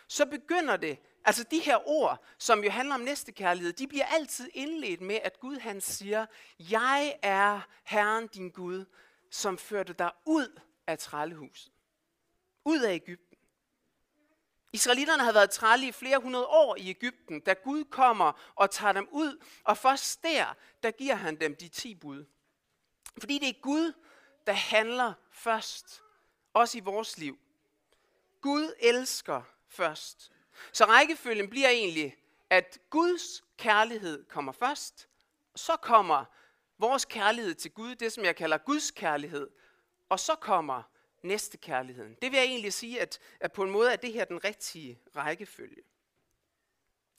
så 0.07 0.25
begynder 0.25 0.77
det 0.77 0.99
Altså 1.25 1.43
de 1.43 1.59
her 1.59 1.87
ord, 1.89 2.25
som 2.37 2.63
jo 2.63 2.69
handler 2.69 2.95
om 2.95 3.01
næstekærlighed, 3.01 3.73
de 3.73 3.87
bliver 3.87 4.05
altid 4.05 4.49
indledt 4.53 5.01
med, 5.01 5.19
at 5.23 5.39
Gud 5.39 5.55
han 5.55 5.81
siger, 5.81 6.25
jeg 6.59 7.19
er 7.21 7.61
Herren 7.83 8.27
din 8.27 8.49
Gud, 8.49 8.85
som 9.29 9.57
førte 9.57 9.93
dig 9.93 10.11
ud 10.25 10.59
af 10.87 10.99
trællehuset. 10.99 11.71
Ud 12.65 12.79
af 12.79 12.93
Ægypten. 12.93 13.30
Israelitterne 14.73 15.23
havde 15.23 15.35
været 15.35 15.51
trælle 15.51 15.87
i 15.87 15.91
flere 15.91 16.17
hundrede 16.17 16.45
år 16.45 16.75
i 16.75 16.89
Ægypten, 16.89 17.39
da 17.39 17.53
Gud 17.53 17.83
kommer 17.83 18.51
og 18.55 18.71
tager 18.71 18.93
dem 18.93 19.07
ud, 19.11 19.43
og 19.63 19.77
først 19.77 20.23
der, 20.23 20.55
der 20.83 20.91
giver 20.91 21.15
han 21.15 21.35
dem 21.41 21.55
de 21.55 21.67
ti 21.67 21.95
bud. 21.95 22.25
Fordi 23.19 23.39
det 23.39 23.49
er 23.49 23.61
Gud, 23.61 23.93
der 24.47 24.53
handler 24.53 25.13
først, 25.31 26.01
også 26.53 26.77
i 26.77 26.81
vores 26.81 27.17
liv. 27.17 27.39
Gud 28.41 28.73
elsker 28.79 29.41
først. 29.67 30.31
Så 30.73 30.85
rækkefølgen 30.85 31.49
bliver 31.49 31.69
egentlig, 31.69 32.17
at 32.49 32.77
Guds 32.89 33.43
kærlighed 33.57 34.25
kommer 34.25 34.51
først, 34.51 35.07
så 35.55 35.75
kommer 35.75 36.25
vores 36.77 37.05
kærlighed 37.05 37.55
til 37.55 37.71
Gud, 37.71 37.95
det 37.95 38.13
som 38.13 38.25
jeg 38.25 38.35
kalder 38.35 38.57
Guds 38.57 38.91
kærlighed, 38.91 39.49
og 40.09 40.19
så 40.19 40.35
kommer 40.35 40.83
næste 41.23 41.57
kærligheden. 41.57 42.17
Det 42.21 42.31
vil 42.31 42.37
jeg 42.37 42.45
egentlig 42.45 42.73
sige, 42.73 43.01
at, 43.01 43.19
at 43.39 43.51
på 43.51 43.63
en 43.63 43.71
måde 43.71 43.91
er 43.91 43.95
det 43.95 44.13
her 44.13 44.25
den 44.25 44.43
rigtige 44.43 44.99
rækkefølge. 45.15 45.81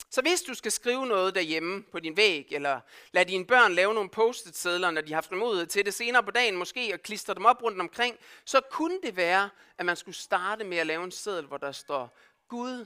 Så 0.09 0.21
hvis 0.21 0.41
du 0.41 0.53
skal 0.53 0.71
skrive 0.71 1.05
noget 1.05 1.35
derhjemme 1.35 1.83
på 1.83 1.99
din 1.99 2.17
væg, 2.17 2.47
eller 2.51 2.81
lad 3.11 3.25
dine 3.25 3.45
børn 3.45 3.73
lave 3.73 3.93
nogle 3.93 4.09
post-it-sædler, 4.09 4.91
når 4.91 5.01
de 5.01 5.07
har 5.07 5.15
haft 5.15 5.29
frimodighed 5.29 5.67
til 5.67 5.85
det 5.85 5.93
senere 5.93 6.23
på 6.23 6.31
dagen 6.31 6.57
måske, 6.57 6.93
og 6.93 6.99
klister 6.99 7.33
dem 7.33 7.45
op 7.45 7.63
rundt 7.63 7.81
omkring, 7.81 8.17
så 8.45 8.61
kunne 8.71 9.01
det 9.01 9.15
være, 9.15 9.49
at 9.77 9.85
man 9.85 9.95
skulle 9.95 10.15
starte 10.15 10.63
med 10.63 10.77
at 10.77 10.87
lave 10.87 11.03
en 11.03 11.11
seddel, 11.11 11.45
hvor 11.45 11.57
der 11.57 11.71
står, 11.71 12.17
Gud 12.47 12.85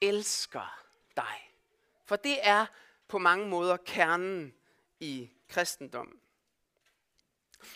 elsker 0.00 0.82
dig. 1.16 1.52
For 2.06 2.16
det 2.16 2.38
er 2.42 2.66
på 3.08 3.18
mange 3.18 3.48
måder 3.48 3.76
kernen 3.76 4.54
i 5.00 5.30
kristendommen. 5.48 6.20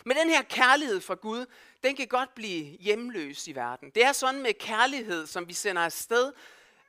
Men 0.05 0.17
den 0.17 0.29
her 0.29 0.41
kærlighed 0.41 1.01
fra 1.01 1.15
Gud, 1.15 1.45
den 1.83 1.95
kan 1.95 2.07
godt 2.07 2.35
blive 2.35 2.65
hjemløs 2.65 3.47
i 3.47 3.55
verden. 3.55 3.89
Det 3.89 4.05
er 4.05 4.11
sådan 4.11 4.41
med 4.41 4.53
kærlighed, 4.53 5.27
som 5.27 5.47
vi 5.47 5.53
sender 5.53 5.81
afsted, 5.81 6.33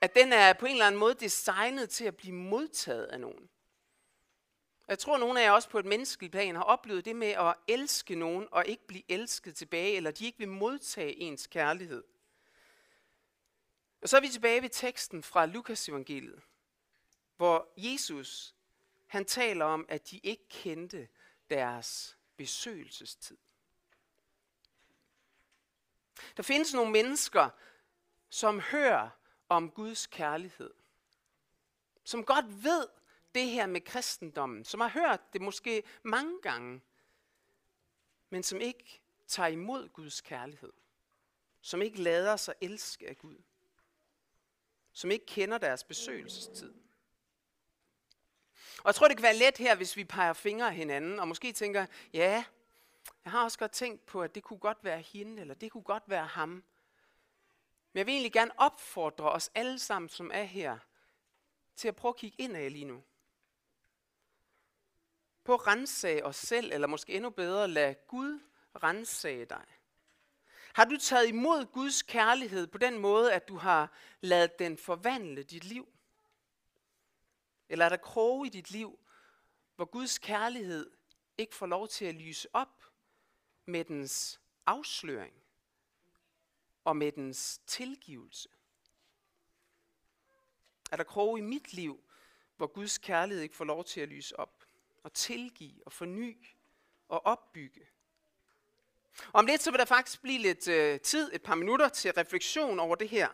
at 0.01 0.15
den 0.15 0.33
er 0.33 0.53
på 0.53 0.67
en 0.67 0.73
eller 0.73 0.87
anden 0.87 0.99
måde 0.99 1.15
designet 1.15 1.91
til 1.91 2.05
at 2.05 2.17
blive 2.17 2.35
modtaget 2.35 3.05
af 3.05 3.21
nogen. 3.21 3.49
Jeg 4.89 4.99
tror, 4.99 5.15
at 5.15 5.21
nogle 5.21 5.41
af 5.41 5.45
jer 5.45 5.51
også 5.51 5.69
på 5.69 5.79
et 5.79 5.87
menneskeligt 5.87 6.33
plan 6.33 6.57
har 6.57 6.63
oplevet 6.63 7.05
det 7.05 7.17
med 7.17 7.29
at 7.29 7.55
elske 7.69 8.15
nogen 8.15 8.49
og 8.51 8.67
ikke 8.67 8.87
blive 8.87 9.03
elsket 9.09 9.57
tilbage, 9.57 9.97
eller 9.97 10.11
de 10.11 10.25
ikke 10.25 10.39
vil 10.39 10.49
modtage 10.49 11.17
ens 11.17 11.47
kærlighed. 11.47 12.05
Og 14.03 14.09
så 14.09 14.17
er 14.17 14.21
vi 14.21 14.29
tilbage 14.29 14.63
ved 14.63 14.69
teksten 14.69 15.23
fra 15.23 15.47
Lukas 15.47 15.89
evangeliet, 15.89 16.41
hvor 17.37 17.69
Jesus 17.77 18.55
han 19.07 19.25
taler 19.25 19.65
om, 19.65 19.87
at 19.89 20.11
de 20.11 20.19
ikke 20.19 20.49
kendte 20.49 21.09
deres 21.51 22.17
besøgelsestid. 22.37 23.37
Der 26.37 26.43
findes 26.43 26.75
nogle 26.75 26.93
mennesker, 26.93 27.51
som 28.29 28.61
hører 28.61 29.11
om 29.49 29.71
Guds 29.71 30.07
kærlighed. 30.07 30.75
Som 32.05 32.25
godt 32.25 32.65
ved 32.65 32.89
det 33.35 33.51
her 33.51 33.67
med 33.67 33.81
kristendommen. 33.81 34.65
Som 34.65 34.81
har 34.81 34.89
hørt 34.89 35.33
det 35.33 35.41
måske 35.41 35.83
mange 36.03 36.41
gange. 36.43 36.83
Men 38.31 38.43
som 38.43 38.61
ikke 38.61 39.03
tager 39.27 39.49
imod 39.49 39.89
Guds 39.89 40.21
kærlighed. 40.21 40.73
Som 41.61 41.83
ikke 41.83 42.03
lader 42.03 42.37
sig 42.37 42.55
elske 42.61 43.09
af 43.09 43.19
Gud. 43.19 43.43
Som 44.93 45.11
ikke 45.11 45.27
kender 45.27 45.59
deres 45.59 45.85
besøgelsestid. 45.85 46.75
Og 48.79 48.87
jeg 48.87 48.95
tror, 48.95 49.09
det 49.09 49.17
kan 49.17 49.23
være 49.23 49.37
let 49.37 49.59
her, 49.59 49.75
hvis 49.75 49.97
vi 49.97 50.05
peger 50.05 50.33
fingre 50.33 50.67
af 50.67 50.75
hinanden, 50.75 51.19
og 51.21 51.29
måske 51.29 51.53
tænker, 51.53 51.87
ja, 52.13 52.45
jeg 53.25 53.33
har 53.33 53.45
også 53.45 53.59
godt 53.59 53.73
tænkt 53.73 54.07
på, 54.07 54.23
at 54.23 54.35
det 54.35 54.43
kunne 54.43 54.59
godt 54.59 54.79
være 54.83 55.01
hende, 55.01 55.41
eller 55.41 55.55
det 55.55 55.73
kunne 55.73 55.83
godt 55.83 56.03
være 56.07 56.27
ham. 56.27 56.49
Men 57.93 57.99
jeg 57.99 58.07
vil 58.07 58.13
egentlig 58.13 58.33
gerne 58.33 58.51
opfordre 58.61 59.31
os 59.31 59.51
alle 59.55 59.79
sammen, 59.79 60.09
som 60.09 60.31
er 60.35 60.43
her, 60.43 60.79
til 61.77 61.89
at 61.89 61.97
prøve 61.97 62.11
at 62.11 62.17
kigge 62.17 62.37
indad 62.43 62.71
lige 62.71 62.85
nu. 62.85 63.03
På 65.45 65.55
at 65.55 65.67
rensage 65.67 66.25
os 66.25 66.37
selv, 66.37 66.73
eller 66.73 66.87
måske 66.87 67.13
endnu 67.13 67.31
bedre, 67.31 67.69
lad 67.69 67.95
Gud 68.09 68.41
rensage 68.83 69.45
dig. 69.45 69.65
Har 70.73 70.85
du 70.85 70.97
taget 70.97 71.29
imod 71.29 71.65
Guds 71.65 72.03
kærlighed 72.03 72.67
på 72.67 72.79
den 72.79 72.99
måde, 72.99 73.33
at 73.33 73.49
du 73.49 73.57
har 73.57 73.93
ladet 74.21 74.59
den 74.59 74.79
forvandle 74.79 75.43
dit 75.43 75.65
liv? 75.65 75.96
Eller 77.69 77.85
er 77.85 77.89
der 77.89 77.97
kroge 77.97 78.47
i 78.47 78.51
dit 78.51 78.71
liv, 78.71 78.99
hvor 79.77 79.85
Guds 79.85 80.19
kærlighed 80.19 80.91
ikke 81.39 81.55
får 81.55 81.67
lov 81.67 81.89
til 81.89 82.05
at 82.05 82.15
lyse 82.15 82.49
op 82.53 82.85
med 83.67 83.85
dens 83.85 84.41
afsløring 84.67 85.35
og 86.85 86.97
med 86.97 87.13
dens 87.13 87.61
tilgivelse? 87.67 88.49
Er 90.91 90.97
der 90.97 91.05
kroge 91.05 91.39
i 91.39 91.43
mit 91.43 91.73
liv, 91.73 92.05
hvor 92.57 92.67
Guds 92.67 92.99
kærlighed 92.99 93.43
ikke 93.43 93.57
får 93.57 93.65
lov 93.65 93.85
til 93.85 94.01
at 94.01 94.09
lyse 94.09 94.39
op 94.39 94.65
og 95.03 95.13
tilgive 95.13 95.87
og 95.87 95.93
forny 95.93 96.47
og 97.09 97.27
opbygge? 97.27 97.89
Om 99.33 99.47
lidt 99.47 99.63
så 99.63 99.71
vil 99.71 99.79
der 99.79 99.85
faktisk 99.85 100.23
blive 100.23 100.39
lidt 100.39 100.69
øh, 100.69 101.01
tid, 101.01 101.31
et 101.35 101.43
par 101.43 101.55
minutter 101.55 101.89
til 101.89 102.13
refleksion 102.13 102.79
over 102.79 102.97
det 102.97 103.09
her. 103.09 103.29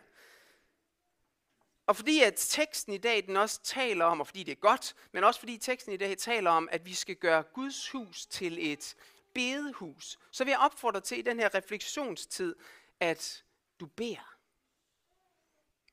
Og 1.85 1.95
fordi 1.95 2.21
at 2.21 2.33
teksten 2.37 2.93
i 2.93 2.97
dag 2.97 3.25
den 3.27 3.37
også 3.37 3.63
taler 3.63 4.05
om, 4.05 4.19
og 4.19 4.27
fordi 4.27 4.43
det 4.43 4.51
er 4.51 4.55
godt, 4.55 4.95
men 5.11 5.23
også 5.23 5.39
fordi 5.39 5.57
teksten 5.57 5.93
i 5.93 5.97
dag 5.97 6.17
taler 6.17 6.51
om, 6.51 6.69
at 6.71 6.85
vi 6.85 6.93
skal 6.93 7.15
gøre 7.15 7.43
Guds 7.43 7.89
hus 7.89 8.25
til 8.25 8.71
et 8.71 8.95
bedehus, 9.33 10.19
så 10.31 10.43
vil 10.43 10.51
jeg 10.51 10.59
opfordre 10.59 11.01
til 11.01 11.19
i 11.19 11.21
den 11.21 11.39
her 11.39 11.55
refleksionstid, 11.55 12.55
at 12.99 13.43
du 13.79 13.85
beder. 13.85 14.35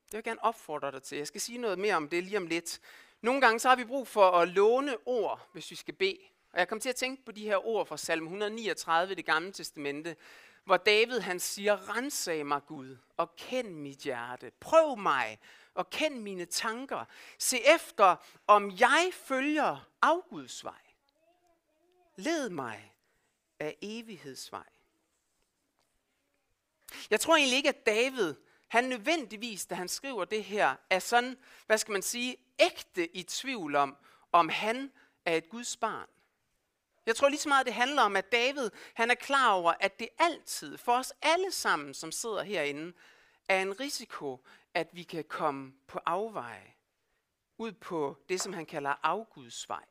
Det 0.04 0.12
vil 0.12 0.18
jeg 0.18 0.24
gerne 0.24 0.44
opfordre 0.44 0.92
dig 0.92 1.02
til. 1.02 1.18
Jeg 1.18 1.26
skal 1.26 1.40
sige 1.40 1.58
noget 1.58 1.78
mere 1.78 1.94
om 1.94 2.08
det 2.08 2.24
lige 2.24 2.36
om 2.36 2.46
lidt. 2.46 2.80
Nogle 3.20 3.40
gange 3.40 3.60
så 3.60 3.68
har 3.68 3.76
vi 3.76 3.84
brug 3.84 4.08
for 4.08 4.30
at 4.30 4.48
låne 4.48 4.96
ord, 5.06 5.48
hvis 5.52 5.70
vi 5.70 5.76
skal 5.76 5.94
bede. 5.94 6.18
Og 6.52 6.58
jeg 6.58 6.68
kom 6.68 6.80
til 6.80 6.88
at 6.88 6.96
tænke 6.96 7.24
på 7.24 7.32
de 7.32 7.44
her 7.44 7.66
ord 7.66 7.86
fra 7.86 7.96
salm 7.96 8.24
139 8.24 9.12
i 9.12 9.14
det 9.14 9.26
gamle 9.26 9.52
testamente, 9.52 10.16
hvor 10.64 10.76
David 10.76 11.20
han 11.20 11.40
siger, 11.40 11.96
rensag 11.96 12.46
mig 12.46 12.60
Gud, 12.66 12.96
og 13.16 13.36
kend 13.36 13.68
mit 13.68 13.98
hjerte. 13.98 14.52
Prøv 14.60 14.98
mig, 14.98 15.38
og 15.80 15.90
kend 15.90 16.20
mine 16.20 16.44
tanker. 16.44 17.04
Se 17.38 17.60
efter, 17.74 18.16
om 18.46 18.70
jeg 18.70 19.10
følger 19.12 19.88
afguds 20.02 20.64
vej. 20.64 20.82
Led 22.16 22.48
mig 22.50 22.92
af 23.60 23.76
evighedsvej. 23.82 24.68
Jeg 27.10 27.20
tror 27.20 27.36
egentlig 27.36 27.56
ikke, 27.56 27.68
at 27.68 27.86
David, 27.86 28.34
han 28.68 28.84
nødvendigvis, 28.84 29.66
da 29.66 29.74
han 29.74 29.88
skriver 29.88 30.24
det 30.24 30.44
her, 30.44 30.76
er 30.90 30.98
sådan, 30.98 31.38
hvad 31.66 31.78
skal 31.78 31.92
man 31.92 32.02
sige, 32.02 32.36
ægte 32.58 33.16
i 33.16 33.22
tvivl 33.22 33.76
om, 33.76 33.96
om 34.32 34.48
han 34.48 34.92
er 35.24 35.36
et 35.36 35.48
Guds 35.48 35.76
barn. 35.76 36.08
Jeg 37.06 37.16
tror 37.16 37.28
lige 37.28 37.40
så 37.40 37.48
meget, 37.48 37.66
det 37.66 37.74
handler 37.74 38.02
om, 38.02 38.16
at 38.16 38.32
David 38.32 38.70
han 38.94 39.10
er 39.10 39.14
klar 39.14 39.52
over, 39.52 39.72
at 39.80 39.98
det 39.98 40.08
altid, 40.18 40.78
for 40.78 40.92
os 40.92 41.12
alle 41.22 41.52
sammen, 41.52 41.94
som 41.94 42.12
sidder 42.12 42.42
herinde, 42.42 42.92
er 43.48 43.62
en 43.62 43.80
risiko, 43.80 44.44
at 44.74 44.88
vi 44.92 45.02
kan 45.02 45.24
komme 45.24 45.74
på 45.86 46.00
afveje, 46.06 46.74
ud 47.58 47.72
på 47.72 48.18
det, 48.28 48.40
som 48.40 48.52
han 48.52 48.66
kalder 48.66 48.94
afgudsvej. 49.02 49.84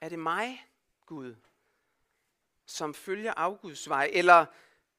Er 0.00 0.08
det 0.08 0.18
mig, 0.18 0.66
Gud, 1.06 1.36
som 2.66 2.94
følger 2.94 3.34
afgudsvej? 3.34 4.10
Eller 4.12 4.46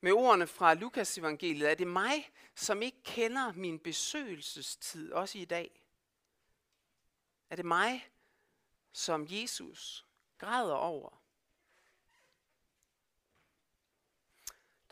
med 0.01 0.11
ordene 0.11 0.47
fra 0.47 0.73
Lukas 0.73 1.17
evangeliet, 1.17 1.71
er 1.71 1.75
det 1.75 1.87
mig, 1.87 2.31
som 2.55 2.81
ikke 2.81 3.03
kender 3.03 3.53
min 3.53 3.79
besøgelsestid, 3.79 5.11
også 5.11 5.37
i 5.37 5.45
dag? 5.45 5.85
Er 7.49 7.55
det 7.55 7.65
mig, 7.65 8.09
som 8.91 9.27
Jesus 9.29 10.05
græder 10.37 10.75
over? 10.75 11.21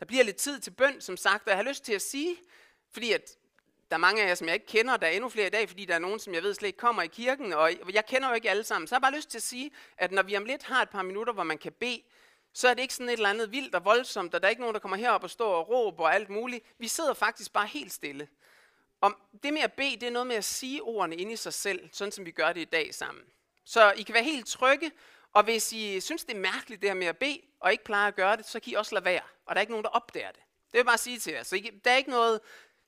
Der 0.00 0.06
bliver 0.06 0.24
lidt 0.24 0.36
tid 0.36 0.60
til 0.60 0.70
bøn, 0.70 1.00
som 1.00 1.16
sagt, 1.16 1.44
og 1.44 1.48
jeg 1.48 1.56
har 1.56 1.64
lyst 1.64 1.84
til 1.84 1.92
at 1.92 2.02
sige, 2.02 2.36
fordi 2.92 3.12
at 3.12 3.36
der 3.90 3.96
er 3.96 4.00
mange 4.00 4.22
af 4.22 4.28
jer, 4.28 4.34
som 4.34 4.46
jeg 4.46 4.54
ikke 4.54 4.66
kender, 4.66 4.96
der 4.96 5.06
er 5.06 5.10
endnu 5.10 5.28
flere 5.28 5.46
i 5.46 5.50
dag, 5.50 5.68
fordi 5.68 5.84
der 5.84 5.94
er 5.94 5.98
nogen, 5.98 6.18
som 6.20 6.34
jeg 6.34 6.42
ved 6.42 6.54
slet 6.54 6.66
ikke 6.66 6.78
kommer 6.78 7.02
i 7.02 7.06
kirken, 7.06 7.52
og 7.52 7.70
jeg 7.92 8.06
kender 8.06 8.28
jo 8.28 8.34
ikke 8.34 8.50
alle 8.50 8.64
sammen. 8.64 8.88
Så 8.88 8.94
jeg 8.94 8.96
har 8.96 9.10
bare 9.10 9.16
lyst 9.16 9.30
til 9.30 9.38
at 9.38 9.42
sige, 9.42 9.70
at 9.96 10.12
når 10.12 10.22
vi 10.22 10.36
om 10.36 10.44
lidt 10.44 10.62
har 10.62 10.82
et 10.82 10.88
par 10.90 11.02
minutter, 11.02 11.32
hvor 11.32 11.42
man 11.42 11.58
kan 11.58 11.72
bede, 11.72 12.02
så 12.52 12.68
er 12.68 12.74
det 12.74 12.82
ikke 12.82 12.94
sådan 12.94 13.08
et 13.08 13.12
eller 13.12 13.28
andet 13.28 13.52
vildt 13.52 13.74
og 13.74 13.84
voldsomt, 13.84 14.34
og 14.34 14.42
der 14.42 14.48
er 14.48 14.50
ikke 14.50 14.62
nogen, 14.62 14.74
der 14.74 14.80
kommer 14.80 14.96
herop 14.96 15.22
og 15.22 15.30
står 15.30 15.54
og 15.54 15.68
råber 15.68 16.04
og 16.04 16.14
alt 16.14 16.30
muligt. 16.30 16.64
Vi 16.78 16.88
sidder 16.88 17.14
faktisk 17.14 17.52
bare 17.52 17.66
helt 17.66 17.92
stille. 17.92 18.28
Om 19.00 19.16
det 19.42 19.52
med 19.52 19.62
at 19.62 19.72
bede, 19.72 19.96
det 19.96 20.02
er 20.02 20.10
noget 20.10 20.26
med 20.26 20.36
at 20.36 20.44
sige 20.44 20.82
ordene 20.82 21.16
ind 21.16 21.32
i 21.32 21.36
sig 21.36 21.54
selv, 21.54 21.88
sådan 21.92 22.12
som 22.12 22.26
vi 22.26 22.30
gør 22.30 22.52
det 22.52 22.60
i 22.60 22.64
dag 22.64 22.94
sammen. 22.94 23.24
Så 23.64 23.92
I 23.92 24.02
kan 24.02 24.14
være 24.14 24.24
helt 24.24 24.46
trygge, 24.46 24.92
og 25.38 25.44
hvis 25.44 25.72
I 25.72 26.00
synes, 26.00 26.24
det 26.24 26.36
er 26.36 26.40
mærkeligt 26.40 26.82
det 26.82 26.90
her 26.90 26.94
med 26.94 27.06
at 27.06 27.18
bede, 27.18 27.40
og 27.60 27.72
ikke 27.72 27.84
plejer 27.84 28.08
at 28.08 28.14
gøre 28.14 28.36
det, 28.36 28.46
så 28.46 28.60
kan 28.60 28.72
I 28.72 28.74
også 28.74 28.94
lade 28.94 29.04
være. 29.04 29.22
Og 29.46 29.54
der 29.54 29.58
er 29.58 29.60
ikke 29.60 29.72
nogen, 29.72 29.84
der 29.84 29.90
opdager 29.90 30.30
det. 30.32 30.40
Det 30.40 30.72
vil 30.72 30.78
jeg 30.78 30.86
bare 30.86 30.98
sige 30.98 31.18
til 31.18 31.32
jer. 31.32 31.42
Så 31.42 31.56
I, 31.56 31.80
der 31.84 31.90
er 31.90 31.96
ikke 31.96 32.10
noget 32.10 32.40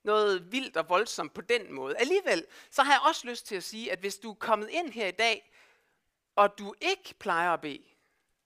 noget 0.03 0.53
vildt 0.53 0.77
og 0.77 0.89
voldsomt 0.89 1.35
på 1.35 1.41
den 1.41 1.73
måde. 1.73 1.97
Alligevel, 1.97 2.47
så 2.71 2.83
har 2.83 2.93
jeg 2.93 3.01
også 3.09 3.27
lyst 3.27 3.47
til 3.47 3.57
at 3.57 3.63
sige, 3.63 3.93
at 3.93 3.99
hvis 3.99 4.17
du 4.17 4.31
er 4.31 4.35
kommet 4.35 4.69
ind 4.71 4.93
her 4.93 5.07
i 5.07 5.11
dag, 5.11 5.53
og 6.37 6.59
du 6.59 6.75
ikke 6.81 7.15
plejer 7.19 7.51
at 7.51 7.61
bede, 7.61 7.85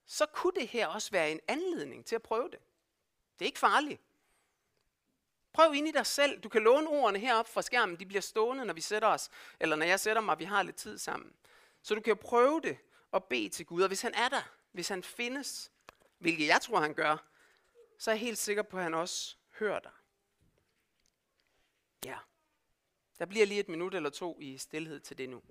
så 0.05 0.25
kunne 0.25 0.53
det 0.55 0.67
her 0.67 0.87
også 0.87 1.11
være 1.11 1.31
en 1.31 1.39
anledning 1.47 2.05
til 2.05 2.15
at 2.15 2.21
prøve 2.21 2.49
det. 2.49 2.59
Det 3.39 3.45
er 3.45 3.45
ikke 3.45 3.59
farligt. 3.59 4.01
Prøv 5.53 5.73
ind 5.73 5.87
i 5.87 5.91
dig 5.91 6.05
selv. 6.05 6.39
Du 6.39 6.49
kan 6.49 6.61
låne 6.61 6.89
ordene 6.89 7.19
herop 7.19 7.49
fra 7.49 7.61
skærmen. 7.61 7.99
De 7.99 8.05
bliver 8.05 8.21
stående, 8.21 8.65
når 8.65 8.73
vi 8.73 8.81
sætter 8.81 9.07
os, 9.07 9.29
eller 9.59 9.75
når 9.75 9.85
jeg 9.85 9.99
sætter 9.99 10.21
mig, 10.21 10.33
og 10.33 10.39
vi 10.39 10.45
har 10.45 10.63
lidt 10.63 10.75
tid 10.75 10.97
sammen. 10.97 11.33
Så 11.81 11.95
du 11.95 12.01
kan 12.01 12.17
prøve 12.17 12.61
det 12.61 12.77
og 13.15 13.23
bede 13.23 13.49
til 13.49 13.65
Gud. 13.65 13.81
Og 13.81 13.87
hvis 13.87 14.01
han 14.01 14.13
er 14.13 14.29
der, 14.29 14.41
hvis 14.71 14.87
han 14.87 15.03
findes, 15.03 15.71
hvilket 16.17 16.47
jeg 16.47 16.61
tror, 16.61 16.79
han 16.79 16.93
gør, 16.93 17.17
så 17.99 18.11
er 18.11 18.15
jeg 18.15 18.19
helt 18.19 18.37
sikker 18.37 18.63
på, 18.63 18.77
at 18.77 18.83
han 18.83 18.93
også 18.93 19.35
hører 19.59 19.79
dig. 19.79 19.91
Ja. 22.05 22.17
Der 23.19 23.25
bliver 23.25 23.45
lige 23.45 23.59
et 23.59 23.69
minut 23.69 23.95
eller 23.95 24.09
to 24.09 24.39
i 24.41 24.57
stillhed 24.57 24.99
til 24.99 25.17
det 25.17 25.29
nu. 25.29 25.41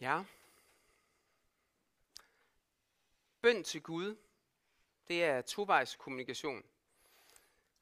Ja. 0.00 0.22
Bøn 3.40 3.64
til 3.64 3.82
Gud, 3.82 4.16
det 5.08 5.24
er 5.24 5.40
tovejs 5.40 5.96
kommunikation. 5.96 6.62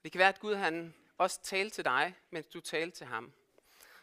Det 0.03 0.13
kan 0.13 0.19
være, 0.19 0.29
at 0.29 0.41
Gud 0.41 0.55
han 0.55 0.95
også 1.19 1.43
talte 1.43 1.75
til 1.75 1.85
dig, 1.85 2.15
mens 2.31 2.47
du 2.47 2.61
talte 2.61 2.97
til 2.97 3.07
ham. 3.07 3.33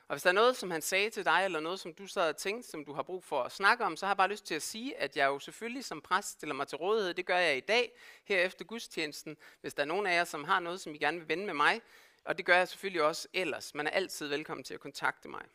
Og 0.08 0.16
hvis 0.16 0.24
der 0.24 0.30
er 0.30 0.34
noget, 0.34 0.58
som 0.58 0.72
han 0.72 0.82
sagde 0.82 1.10
til 1.10 1.26
dig, 1.26 1.46
eller 1.46 1.60
noget, 1.60 1.80
som 1.80 1.94
du 1.94 2.08
sad 2.08 2.30
og 2.30 2.38
tænkte, 2.38 2.70
som 2.70 2.86
du 2.86 2.94
har 2.94 3.04
brug 3.04 3.24
for 3.24 3.44
at 3.44 3.52
snakke 3.52 3.86
om, 3.86 3.98
så 3.98 4.06
har 4.06 4.12
jeg 4.12 4.18
bare 4.18 4.30
lyst 4.30 4.46
til 4.46 4.56
at 4.56 4.62
sige, 4.62 4.98
at 4.98 5.18
jeg 5.18 5.26
jo 5.26 5.40
selvfølgelig 5.40 5.86
som 5.86 6.02
præst 6.02 6.30
stiller 6.30 6.56
mig 6.56 6.68
til 6.68 6.78
rådighed. 6.78 7.14
Det 7.14 7.26
gør 7.26 7.38
jeg 7.38 7.58
i 7.58 7.60
dag, 7.60 7.92
her 8.24 8.40
efter 8.40 8.66
gudstjenesten, 8.66 9.38
hvis 9.62 9.74
der 9.74 9.82
er 9.82 9.88
nogen 9.88 10.08
af 10.08 10.16
jer, 10.16 10.24
som 10.24 10.44
har 10.44 10.60
noget, 10.60 10.82
som 10.82 10.96
I 10.96 10.98
gerne 10.98 11.20
vil 11.20 11.28
vende 11.28 11.46
med 11.46 11.54
mig. 11.54 11.82
Og 12.24 12.38
det 12.38 12.46
gør 12.46 12.58
jeg 12.58 12.68
selvfølgelig 12.68 13.04
også 13.04 13.28
ellers. 13.34 13.76
Man 13.76 13.88
er 13.88 13.92
altid 13.92 14.28
velkommen 14.28 14.64
til 14.64 14.74
at 14.74 14.80
kontakte 14.80 15.30
mig. 15.30 15.46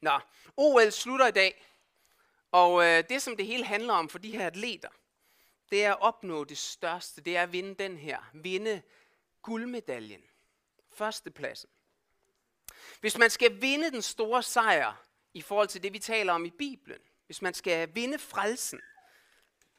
Nå, 0.00 0.20
OL 0.56 0.92
slutter 0.92 1.26
i 1.26 1.30
dag, 1.30 1.64
og 2.52 2.84
øh, 2.84 3.04
det 3.08 3.22
som 3.22 3.36
det 3.36 3.46
hele 3.46 3.64
handler 3.64 3.94
om 3.94 4.08
for 4.08 4.18
de 4.18 4.30
her 4.30 4.46
atleter, 4.46 4.88
det 5.70 5.84
er 5.84 5.92
at 5.92 6.00
opnå 6.00 6.44
det 6.44 6.58
største, 6.58 7.20
det 7.20 7.36
er 7.36 7.42
at 7.42 7.52
vinde 7.52 7.74
den 7.74 7.98
her, 7.98 8.30
vinde 8.34 8.82
guldmedaljen, 9.42 10.22
førstepladsen. 10.92 11.70
Hvis 13.00 13.18
man 13.18 13.30
skal 13.30 13.60
vinde 13.60 13.90
den 13.90 14.02
store 14.02 14.42
sejr 14.42 15.04
i 15.34 15.42
forhold 15.42 15.68
til 15.68 15.82
det, 15.82 15.92
vi 15.92 15.98
taler 15.98 16.32
om 16.32 16.44
i 16.44 16.50
Bibelen, 16.50 17.00
hvis 17.26 17.42
man 17.42 17.54
skal 17.54 17.94
vinde 17.94 18.18
frelsen, 18.18 18.80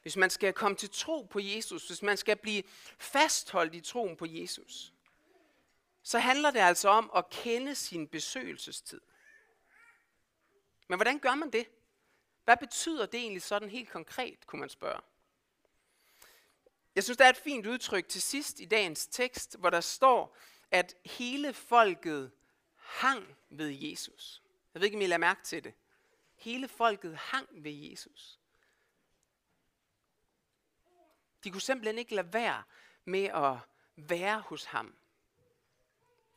hvis 0.02 0.16
man 0.16 0.30
skal 0.30 0.52
komme 0.52 0.76
til 0.76 0.90
tro 0.90 1.22
på 1.22 1.40
Jesus, 1.42 1.86
hvis 1.86 2.02
man 2.02 2.16
skal 2.16 2.36
blive 2.36 2.62
fastholdt 2.98 3.74
i 3.74 3.80
troen 3.80 4.16
på 4.16 4.26
Jesus, 4.28 4.92
så 6.02 6.18
handler 6.18 6.50
det 6.50 6.60
altså 6.60 6.88
om 6.88 7.10
at 7.16 7.30
kende 7.30 7.74
sin 7.74 8.08
besøgelsestid. 8.08 9.00
Men 10.90 10.98
hvordan 10.98 11.18
gør 11.18 11.34
man 11.34 11.50
det? 11.50 11.68
Hvad 12.44 12.56
betyder 12.56 13.06
det 13.06 13.20
egentlig 13.20 13.42
sådan 13.42 13.68
helt 13.68 13.90
konkret, 13.90 14.46
kunne 14.46 14.60
man 14.60 14.68
spørge. 14.68 15.00
Jeg 16.94 17.04
synes, 17.04 17.16
der 17.16 17.24
er 17.24 17.28
et 17.28 17.36
fint 17.36 17.66
udtryk 17.66 18.08
til 18.08 18.22
sidst 18.22 18.60
i 18.60 18.64
dagens 18.64 19.06
tekst, 19.06 19.56
hvor 19.58 19.70
der 19.70 19.80
står, 19.80 20.36
at 20.70 20.94
hele 21.04 21.52
folket 21.52 22.32
hang 22.74 23.36
ved 23.50 23.68
Jesus. 23.68 24.42
Jeg 24.74 24.80
ved 24.80 24.86
ikke, 24.86 24.96
om 24.96 25.02
I 25.02 25.06
lader 25.06 25.18
mærke 25.18 25.42
til 25.42 25.64
det. 25.64 25.74
Hele 26.34 26.68
folket 26.68 27.16
hang 27.16 27.48
ved 27.52 27.72
Jesus. 27.72 28.38
De 31.44 31.50
kunne 31.50 31.60
simpelthen 31.60 31.98
ikke 31.98 32.14
lade 32.14 32.32
være 32.32 32.62
med 33.04 33.24
at 33.24 33.56
være 33.96 34.40
hos 34.40 34.64
ham. 34.64 34.96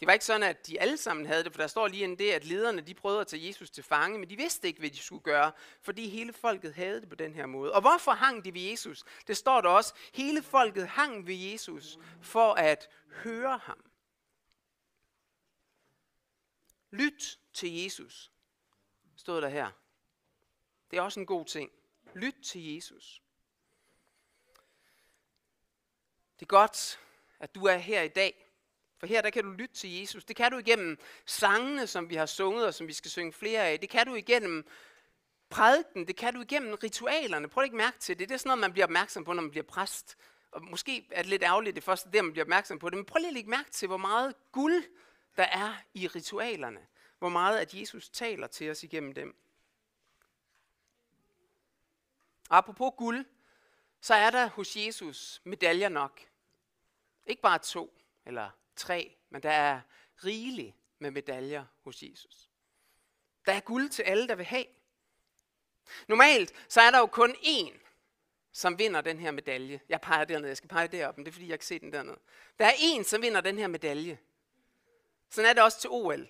Det 0.03 0.07
var 0.07 0.13
ikke 0.13 0.25
sådan, 0.25 0.43
at 0.49 0.67
de 0.67 0.81
alle 0.81 0.97
sammen 0.97 1.25
havde 1.25 1.43
det, 1.43 1.51
for 1.51 1.61
der 1.61 1.67
står 1.67 1.87
lige 1.87 2.03
en 2.03 2.17
det, 2.19 2.31
at 2.31 2.45
lederne 2.45 2.81
de 2.81 2.93
prøvede 2.93 3.21
at 3.21 3.27
tage 3.27 3.47
Jesus 3.47 3.69
til 3.69 3.83
fange, 3.83 4.19
men 4.19 4.29
de 4.29 4.35
vidste 4.35 4.67
ikke, 4.67 4.79
hvad 4.79 4.89
de 4.89 4.97
skulle 4.97 5.23
gøre, 5.23 5.51
fordi 5.81 6.09
hele 6.09 6.33
folket 6.33 6.73
havde 6.73 7.01
det 7.01 7.09
på 7.09 7.15
den 7.15 7.33
her 7.33 7.45
måde. 7.45 7.73
Og 7.73 7.81
hvorfor 7.81 8.11
hang 8.11 8.45
de 8.45 8.53
ved 8.53 8.61
Jesus? 8.61 9.03
Det 9.27 9.37
står 9.37 9.61
der 9.61 9.69
også, 9.69 9.93
hele 10.13 10.43
folket 10.43 10.87
hang 10.87 11.27
ved 11.27 11.35
Jesus 11.35 11.97
for 12.21 12.53
at 12.53 12.89
høre 13.07 13.57
ham. 13.57 13.83
Lyt 16.91 17.39
til 17.53 17.83
Jesus, 17.83 18.31
stod 19.15 19.41
der 19.41 19.49
her. 19.49 19.71
Det 20.91 20.97
er 20.97 21.01
også 21.01 21.19
en 21.19 21.25
god 21.25 21.45
ting. 21.45 21.71
Lyt 22.13 22.35
til 22.43 22.73
Jesus. 22.73 23.21
Det 26.39 26.45
er 26.45 26.49
godt, 26.49 26.99
at 27.39 27.55
du 27.55 27.65
er 27.65 27.77
her 27.77 28.01
i 28.01 28.07
dag, 28.07 28.42
for 29.03 29.07
her 29.07 29.21
der 29.21 29.29
kan 29.29 29.43
du 29.43 29.51
lytte 29.51 29.75
til 29.75 29.99
Jesus. 29.99 30.25
Det 30.25 30.35
kan 30.35 30.51
du 30.51 30.57
igennem 30.57 30.97
sangene, 31.25 31.87
som 31.87 32.09
vi 32.09 32.15
har 32.15 32.25
sunget, 32.25 32.65
og 32.65 32.73
som 32.73 32.87
vi 32.87 32.93
skal 32.93 33.11
synge 33.11 33.33
flere 33.33 33.67
af. 33.67 33.79
Det 33.79 33.89
kan 33.89 34.07
du 34.07 34.15
igennem 34.15 34.67
prædiken. 35.49 36.07
Det 36.07 36.15
kan 36.15 36.33
du 36.33 36.41
igennem 36.41 36.73
ritualerne. 36.83 37.49
Prøv 37.49 37.61
at 37.61 37.65
ikke 37.65 37.77
mærke 37.77 37.99
til 37.99 38.19
det. 38.19 38.29
Det 38.29 38.35
er 38.35 38.39
sådan 38.39 38.49
noget, 38.49 38.59
man 38.59 38.71
bliver 38.73 38.85
opmærksom 38.85 39.23
på, 39.23 39.33
når 39.33 39.41
man 39.41 39.51
bliver 39.51 39.63
præst. 39.63 40.17
Og 40.51 40.63
måske 40.63 41.07
er 41.11 41.21
det 41.21 41.29
lidt 41.29 41.43
ærgerligt, 41.43 41.75
det 41.75 41.83
første 41.83 42.11
der, 42.13 42.21
man 42.21 42.31
bliver 42.31 42.45
opmærksom 42.45 42.79
på 42.79 42.89
det. 42.89 42.97
Men 42.97 43.05
prøv 43.05 43.19
lige 43.19 43.27
at 43.27 43.33
lægge 43.33 43.49
mærke 43.49 43.71
til, 43.71 43.87
hvor 43.87 43.97
meget 43.97 44.35
guld 44.51 44.83
der 45.37 45.43
er 45.43 45.73
i 45.93 46.07
ritualerne. 46.07 46.87
Hvor 47.19 47.29
meget 47.29 47.59
at 47.59 47.73
Jesus 47.73 48.09
taler 48.09 48.47
til 48.47 48.71
os 48.71 48.83
igennem 48.83 49.13
dem. 49.13 49.35
Og 52.49 52.57
apropos 52.57 52.91
guld, 52.97 53.25
så 54.01 54.13
er 54.13 54.29
der 54.29 54.47
hos 54.47 54.77
Jesus 54.77 55.41
medaljer 55.43 55.89
nok. 55.89 56.21
Ikke 57.25 57.41
bare 57.41 57.59
to 57.59 57.99
eller 58.25 58.49
tre, 58.75 59.17
men 59.29 59.43
der 59.43 59.49
er 59.51 59.81
rigeligt 60.25 60.75
med 60.99 61.11
medaljer 61.11 61.65
hos 61.83 62.03
Jesus. 62.03 62.49
Der 63.45 63.53
er 63.53 63.59
guld 63.59 63.89
til 63.89 64.03
alle, 64.03 64.27
der 64.27 64.35
vil 64.35 64.45
have. 64.45 64.65
Normalt 66.07 66.53
så 66.67 66.81
er 66.81 66.91
der 66.91 66.99
jo 66.99 67.05
kun 67.05 67.31
én, 67.31 67.77
som 68.51 68.79
vinder 68.79 69.01
den 69.01 69.19
her 69.19 69.31
medalje. 69.31 69.79
Jeg 69.89 70.01
peger 70.01 70.25
dernede, 70.25 70.47
jeg 70.47 70.57
skal 70.57 70.69
pege 70.69 70.87
derop, 70.87 71.17
men 71.17 71.25
det 71.25 71.31
er 71.31 71.33
fordi, 71.33 71.49
jeg 71.49 71.59
kan 71.59 71.65
se 71.65 71.79
den 71.79 71.93
dernede. 71.93 72.19
Der 72.59 72.65
er 72.65 72.71
én, 72.71 73.03
som 73.03 73.21
vinder 73.21 73.41
den 73.41 73.57
her 73.57 73.67
medalje. 73.67 74.19
Sådan 75.29 75.49
er 75.49 75.53
det 75.53 75.63
også 75.63 75.79
til 75.79 75.89
OL. 75.89 76.29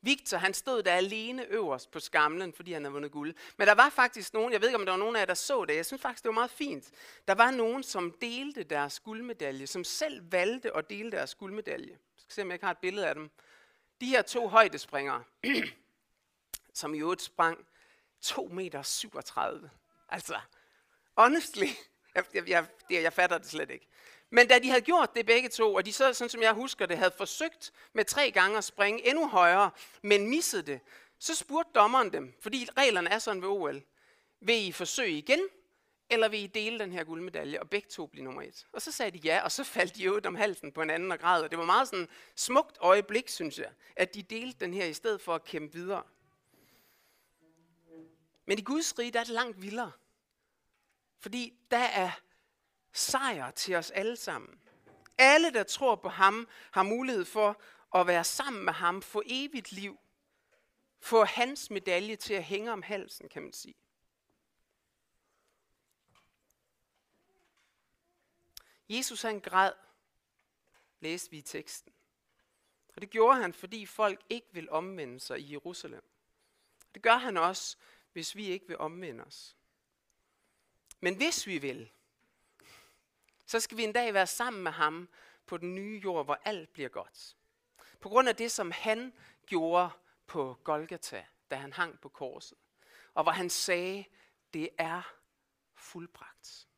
Victor, 0.00 0.36
han 0.36 0.54
stod 0.54 0.82
der 0.82 0.92
alene 0.92 1.46
øverst 1.46 1.90
på 1.90 2.00
skamlen, 2.00 2.52
fordi 2.52 2.72
han 2.72 2.84
havde 2.84 2.92
vundet 2.92 3.12
guld. 3.12 3.34
Men 3.56 3.66
der 3.66 3.74
var 3.74 3.90
faktisk 3.90 4.34
nogen, 4.34 4.52
jeg 4.52 4.60
ved 4.60 4.68
ikke, 4.68 4.78
om 4.78 4.86
der 4.86 4.92
var 4.92 4.98
nogen 4.98 5.16
af 5.16 5.20
jer, 5.20 5.26
der 5.26 5.34
så 5.34 5.64
det. 5.64 5.76
Jeg 5.76 5.86
synes 5.86 6.02
faktisk, 6.02 6.22
det 6.22 6.28
var 6.28 6.34
meget 6.34 6.50
fint. 6.50 6.90
Der 7.28 7.34
var 7.34 7.50
nogen, 7.50 7.82
som 7.82 8.12
delte 8.20 8.62
deres 8.62 9.00
guldmedalje, 9.00 9.66
som 9.66 9.84
selv 9.84 10.32
valgte 10.32 10.76
at 10.76 10.90
dele 10.90 11.10
deres 11.10 11.34
guldmedalje. 11.34 11.90
Jeg 11.90 11.98
skal 12.16 12.32
se, 12.32 12.42
om 12.42 12.48
jeg 12.48 12.54
ikke 12.54 12.64
har 12.64 12.72
et 12.72 12.78
billede 12.78 13.08
af 13.08 13.14
dem. 13.14 13.30
De 14.00 14.06
her 14.06 14.22
to 14.22 14.48
højdespringere, 14.48 15.24
som 16.74 16.94
i 16.94 16.98
øvrigt 16.98 17.22
sprang 17.22 17.66
2 18.20 18.48
meter 18.52 18.82
37. 18.82 19.70
Altså, 20.08 20.40
honestly, 21.16 21.68
jeg, 22.34 22.48
jeg, 22.48 22.66
jeg, 22.90 23.02
jeg 23.02 23.12
fatter 23.12 23.38
det 23.38 23.46
slet 23.46 23.70
ikke. 23.70 23.86
Men 24.30 24.48
da 24.48 24.58
de 24.58 24.68
havde 24.68 24.82
gjort 24.82 25.14
det 25.14 25.26
begge 25.26 25.48
to, 25.48 25.74
og 25.74 25.86
de 25.86 25.92
så, 25.92 26.12
sådan 26.12 26.30
som 26.30 26.42
jeg 26.42 26.52
husker 26.52 26.86
det, 26.86 26.98
havde 26.98 27.14
forsøgt 27.16 27.72
med 27.92 28.04
tre 28.04 28.30
gange 28.30 28.58
at 28.58 28.64
springe 28.64 29.08
endnu 29.08 29.28
højere, 29.28 29.70
men 30.02 30.28
missede 30.28 30.62
det, 30.62 30.80
så 31.18 31.34
spurgte 31.34 31.72
dommeren 31.74 32.12
dem, 32.12 32.34
fordi 32.40 32.68
reglerne 32.76 33.10
er 33.10 33.18
sådan 33.18 33.42
ved 33.42 33.48
OL, 33.48 33.82
vil 34.40 34.68
I 34.68 34.72
forsøge 34.72 35.10
igen, 35.10 35.40
eller 36.10 36.28
vil 36.28 36.40
I 36.40 36.46
dele 36.46 36.78
den 36.78 36.92
her 36.92 37.04
guldmedalje, 37.04 37.60
og 37.60 37.70
begge 37.70 37.88
to 37.88 38.06
blive 38.06 38.24
nummer 38.24 38.42
et? 38.42 38.66
Og 38.72 38.82
så 38.82 38.92
sagde 38.92 39.18
de 39.18 39.18
ja, 39.18 39.40
og 39.44 39.52
så 39.52 39.64
faldt 39.64 39.96
de 39.96 40.14
ud 40.14 40.26
om 40.26 40.34
halsen 40.34 40.72
på 40.72 40.82
en 40.82 40.90
anden 40.90 41.12
og 41.12 41.18
grad, 41.18 41.42
og 41.42 41.50
det 41.50 41.58
var 41.58 41.64
meget 41.64 41.88
sådan 41.88 42.08
smukt 42.36 42.78
øjeblik, 42.80 43.28
synes 43.28 43.58
jeg, 43.58 43.70
at 43.96 44.14
de 44.14 44.22
delte 44.22 44.60
den 44.60 44.74
her 44.74 44.84
i 44.84 44.92
stedet 44.92 45.20
for 45.20 45.34
at 45.34 45.44
kæmpe 45.44 45.78
videre. 45.78 46.02
Men 48.46 48.58
i 48.58 48.62
Guds 48.62 48.98
rige, 48.98 49.10
der 49.10 49.20
er 49.20 49.24
det 49.24 49.32
langt 49.32 49.62
vildere. 49.62 49.92
Fordi 51.18 51.58
der 51.70 51.78
er 51.78 52.10
sejr 52.92 53.50
til 53.50 53.74
os 53.74 53.90
alle 53.90 54.16
sammen. 54.16 54.60
Alle, 55.18 55.52
der 55.52 55.62
tror 55.62 55.96
på 55.96 56.08
ham, 56.08 56.48
har 56.70 56.82
mulighed 56.82 57.24
for 57.24 57.62
at 57.94 58.06
være 58.06 58.24
sammen 58.24 58.64
med 58.64 58.72
ham, 58.72 59.02
få 59.02 59.22
evigt 59.26 59.72
liv, 59.72 59.98
få 61.00 61.24
hans 61.24 61.70
medalje 61.70 62.16
til 62.16 62.34
at 62.34 62.44
hænge 62.44 62.72
om 62.72 62.82
halsen, 62.82 63.28
kan 63.28 63.42
man 63.42 63.52
sige. 63.52 63.74
Jesus 68.88 69.22
han 69.22 69.40
græd, 69.40 69.72
læste 71.00 71.30
vi 71.30 71.38
i 71.38 71.42
teksten. 71.42 71.92
Og 72.94 73.00
det 73.00 73.10
gjorde 73.10 73.40
han, 73.40 73.54
fordi 73.54 73.86
folk 73.86 74.24
ikke 74.28 74.48
vil 74.52 74.70
omvende 74.70 75.20
sig 75.20 75.40
i 75.40 75.52
Jerusalem. 75.52 76.04
Det 76.94 77.02
gør 77.02 77.16
han 77.16 77.36
også, 77.36 77.76
hvis 78.12 78.36
vi 78.36 78.46
ikke 78.46 78.68
vil 78.68 78.78
omvende 78.78 79.24
os. 79.24 79.57
Men 81.00 81.16
hvis 81.16 81.46
vi 81.46 81.58
vil, 81.58 81.90
så 83.46 83.60
skal 83.60 83.76
vi 83.76 83.84
en 83.84 83.92
dag 83.92 84.14
være 84.14 84.26
sammen 84.26 84.62
med 84.62 84.72
ham 84.72 85.08
på 85.46 85.56
den 85.56 85.74
nye 85.74 86.00
jord, 86.04 86.24
hvor 86.24 86.40
alt 86.44 86.72
bliver 86.72 86.88
godt. 86.88 87.36
På 88.00 88.08
grund 88.08 88.28
af 88.28 88.36
det, 88.36 88.52
som 88.52 88.70
han 88.70 89.12
gjorde 89.46 89.90
på 90.26 90.58
Golgata, 90.64 91.26
da 91.50 91.56
han 91.56 91.72
hang 91.72 92.00
på 92.00 92.08
korset. 92.08 92.58
Og 93.14 93.22
hvor 93.22 93.32
han 93.32 93.50
sagde, 93.50 94.04
det 94.54 94.68
er 94.78 95.02
fuldbragt. 95.74 96.68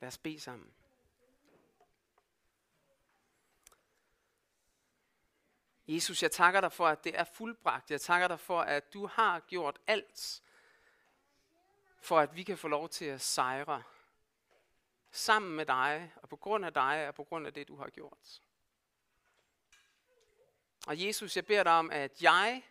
Lad 0.00 0.08
os 0.08 0.18
bede 0.18 0.40
sammen. 0.40 0.72
Jesus, 5.88 6.22
jeg 6.22 6.30
takker 6.30 6.60
dig 6.60 6.72
for, 6.72 6.86
at 6.86 7.04
det 7.04 7.18
er 7.18 7.24
fuldbragt. 7.24 7.90
Jeg 7.90 8.00
takker 8.00 8.28
dig 8.28 8.40
for, 8.40 8.60
at 8.60 8.92
du 8.92 9.06
har 9.06 9.40
gjort 9.40 9.78
alt, 9.86 10.42
for 12.06 12.18
at 12.18 12.36
vi 12.36 12.42
kan 12.42 12.58
få 12.58 12.68
lov 12.68 12.88
til 12.88 13.04
at 13.04 13.20
sejre 13.20 13.82
sammen 15.10 15.56
med 15.56 15.66
dig, 15.66 16.12
og 16.16 16.28
på 16.28 16.36
grund 16.36 16.64
af 16.64 16.74
dig, 16.74 17.08
og 17.08 17.14
på 17.14 17.24
grund 17.24 17.46
af 17.46 17.54
det, 17.54 17.68
du 17.68 17.76
har 17.76 17.88
gjort. 17.88 18.42
Og 20.86 21.02
Jesus, 21.02 21.36
jeg 21.36 21.46
beder 21.46 21.62
dig 21.62 21.72
om, 21.72 21.90
at 21.90 22.22
jeg 22.22 22.62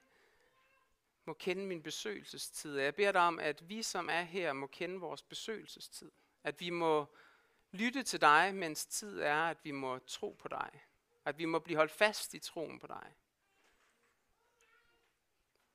må 1.25 1.33
kende 1.33 1.65
min 1.65 1.83
besøgelsestid. 1.83 2.77
Jeg 2.77 2.95
beder 2.95 3.11
dig 3.11 3.21
om, 3.21 3.39
at 3.39 3.69
vi, 3.69 3.83
som 3.83 4.09
er 4.09 4.21
her, 4.21 4.53
må 4.53 4.67
kende 4.67 4.99
vores 4.99 5.21
besøgelsestid. 5.21 6.11
At 6.43 6.59
vi 6.59 6.69
må 6.69 7.15
lytte 7.71 8.03
til 8.03 8.21
dig, 8.21 8.55
mens 8.55 8.85
tid 8.85 9.19
er, 9.19 9.41
at 9.41 9.57
vi 9.63 9.71
må 9.71 9.99
tro 9.99 10.37
på 10.39 10.47
dig. 10.47 10.85
At 11.25 11.37
vi 11.37 11.45
må 11.45 11.59
blive 11.59 11.77
holdt 11.77 11.91
fast 11.91 12.33
i 12.33 12.39
troen 12.39 12.79
på 12.79 12.87
dig. 12.87 13.15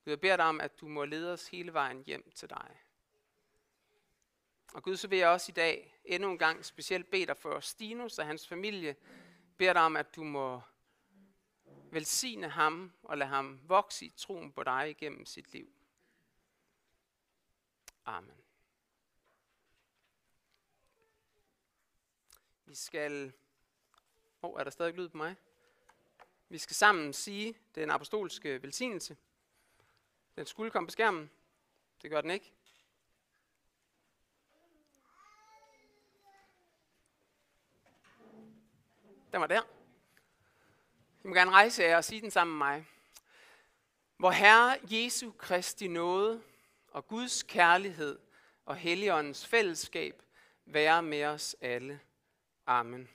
Jeg 0.06 0.20
beder 0.20 0.36
dig 0.36 0.44
om, 0.44 0.60
at 0.60 0.80
du 0.80 0.88
må 0.88 1.04
lede 1.04 1.32
os 1.32 1.48
hele 1.48 1.72
vejen 1.72 2.04
hjem 2.04 2.30
til 2.30 2.50
dig. 2.50 2.80
Og 4.72 4.82
Gud, 4.82 4.96
så 4.96 5.08
vil 5.08 5.18
jeg 5.18 5.28
også 5.28 5.52
i 5.52 5.54
dag 5.54 6.00
endnu 6.04 6.30
en 6.30 6.38
gang 6.38 6.64
specielt 6.64 7.10
bede 7.10 7.26
dig 7.26 7.36
for 7.36 7.60
Stinus 7.60 8.18
og 8.18 8.26
hans 8.26 8.48
familie. 8.48 8.96
Beder 9.56 9.72
dig 9.72 9.82
om, 9.82 9.96
at 9.96 10.16
du 10.16 10.24
må 10.24 10.62
velsigne 11.90 12.48
ham 12.48 12.92
og 13.02 13.18
lade 13.18 13.30
ham 13.30 13.60
vokse 13.68 14.06
i 14.06 14.10
troen 14.16 14.52
på 14.52 14.62
dig 14.62 14.90
igennem 14.90 15.26
sit 15.26 15.52
liv. 15.52 15.72
Amen. 18.04 18.36
Vi 22.64 22.74
skal... 22.74 23.32
Åh, 24.42 24.50
oh, 24.50 24.60
er 24.60 24.64
der 24.64 24.70
stadig 24.70 24.94
lyd 24.94 25.08
på 25.08 25.16
mig? 25.16 25.36
Vi 26.48 26.58
skal 26.58 26.76
sammen 26.76 27.12
sige 27.12 27.58
den 27.74 27.90
apostolske 27.90 28.62
velsignelse. 28.62 29.16
Den 30.36 30.46
skulle 30.46 30.70
komme 30.70 30.86
på 30.86 30.90
skærmen. 30.90 31.30
Det 32.02 32.10
gør 32.10 32.20
den 32.20 32.30
ikke. 32.30 32.52
Den 39.32 39.40
var 39.40 39.46
der. 39.46 39.62
I 41.24 41.28
må 41.28 41.34
gerne 41.34 41.50
rejse 41.50 41.82
jer 41.82 41.96
og 41.96 42.04
sige 42.04 42.20
den 42.20 42.30
sammen 42.30 42.58
med 42.58 42.66
mig. 42.66 42.86
Hvor 44.16 44.30
Herre 44.30 44.76
Jesu 44.90 45.30
Kristi 45.30 45.88
nåde 45.88 46.42
og 46.88 47.08
Guds 47.08 47.42
kærlighed 47.42 48.18
og 48.64 48.76
Helligåndens 48.76 49.46
fællesskab 49.46 50.22
være 50.66 51.02
med 51.02 51.24
os 51.24 51.56
alle. 51.60 52.00
Amen. 52.66 53.08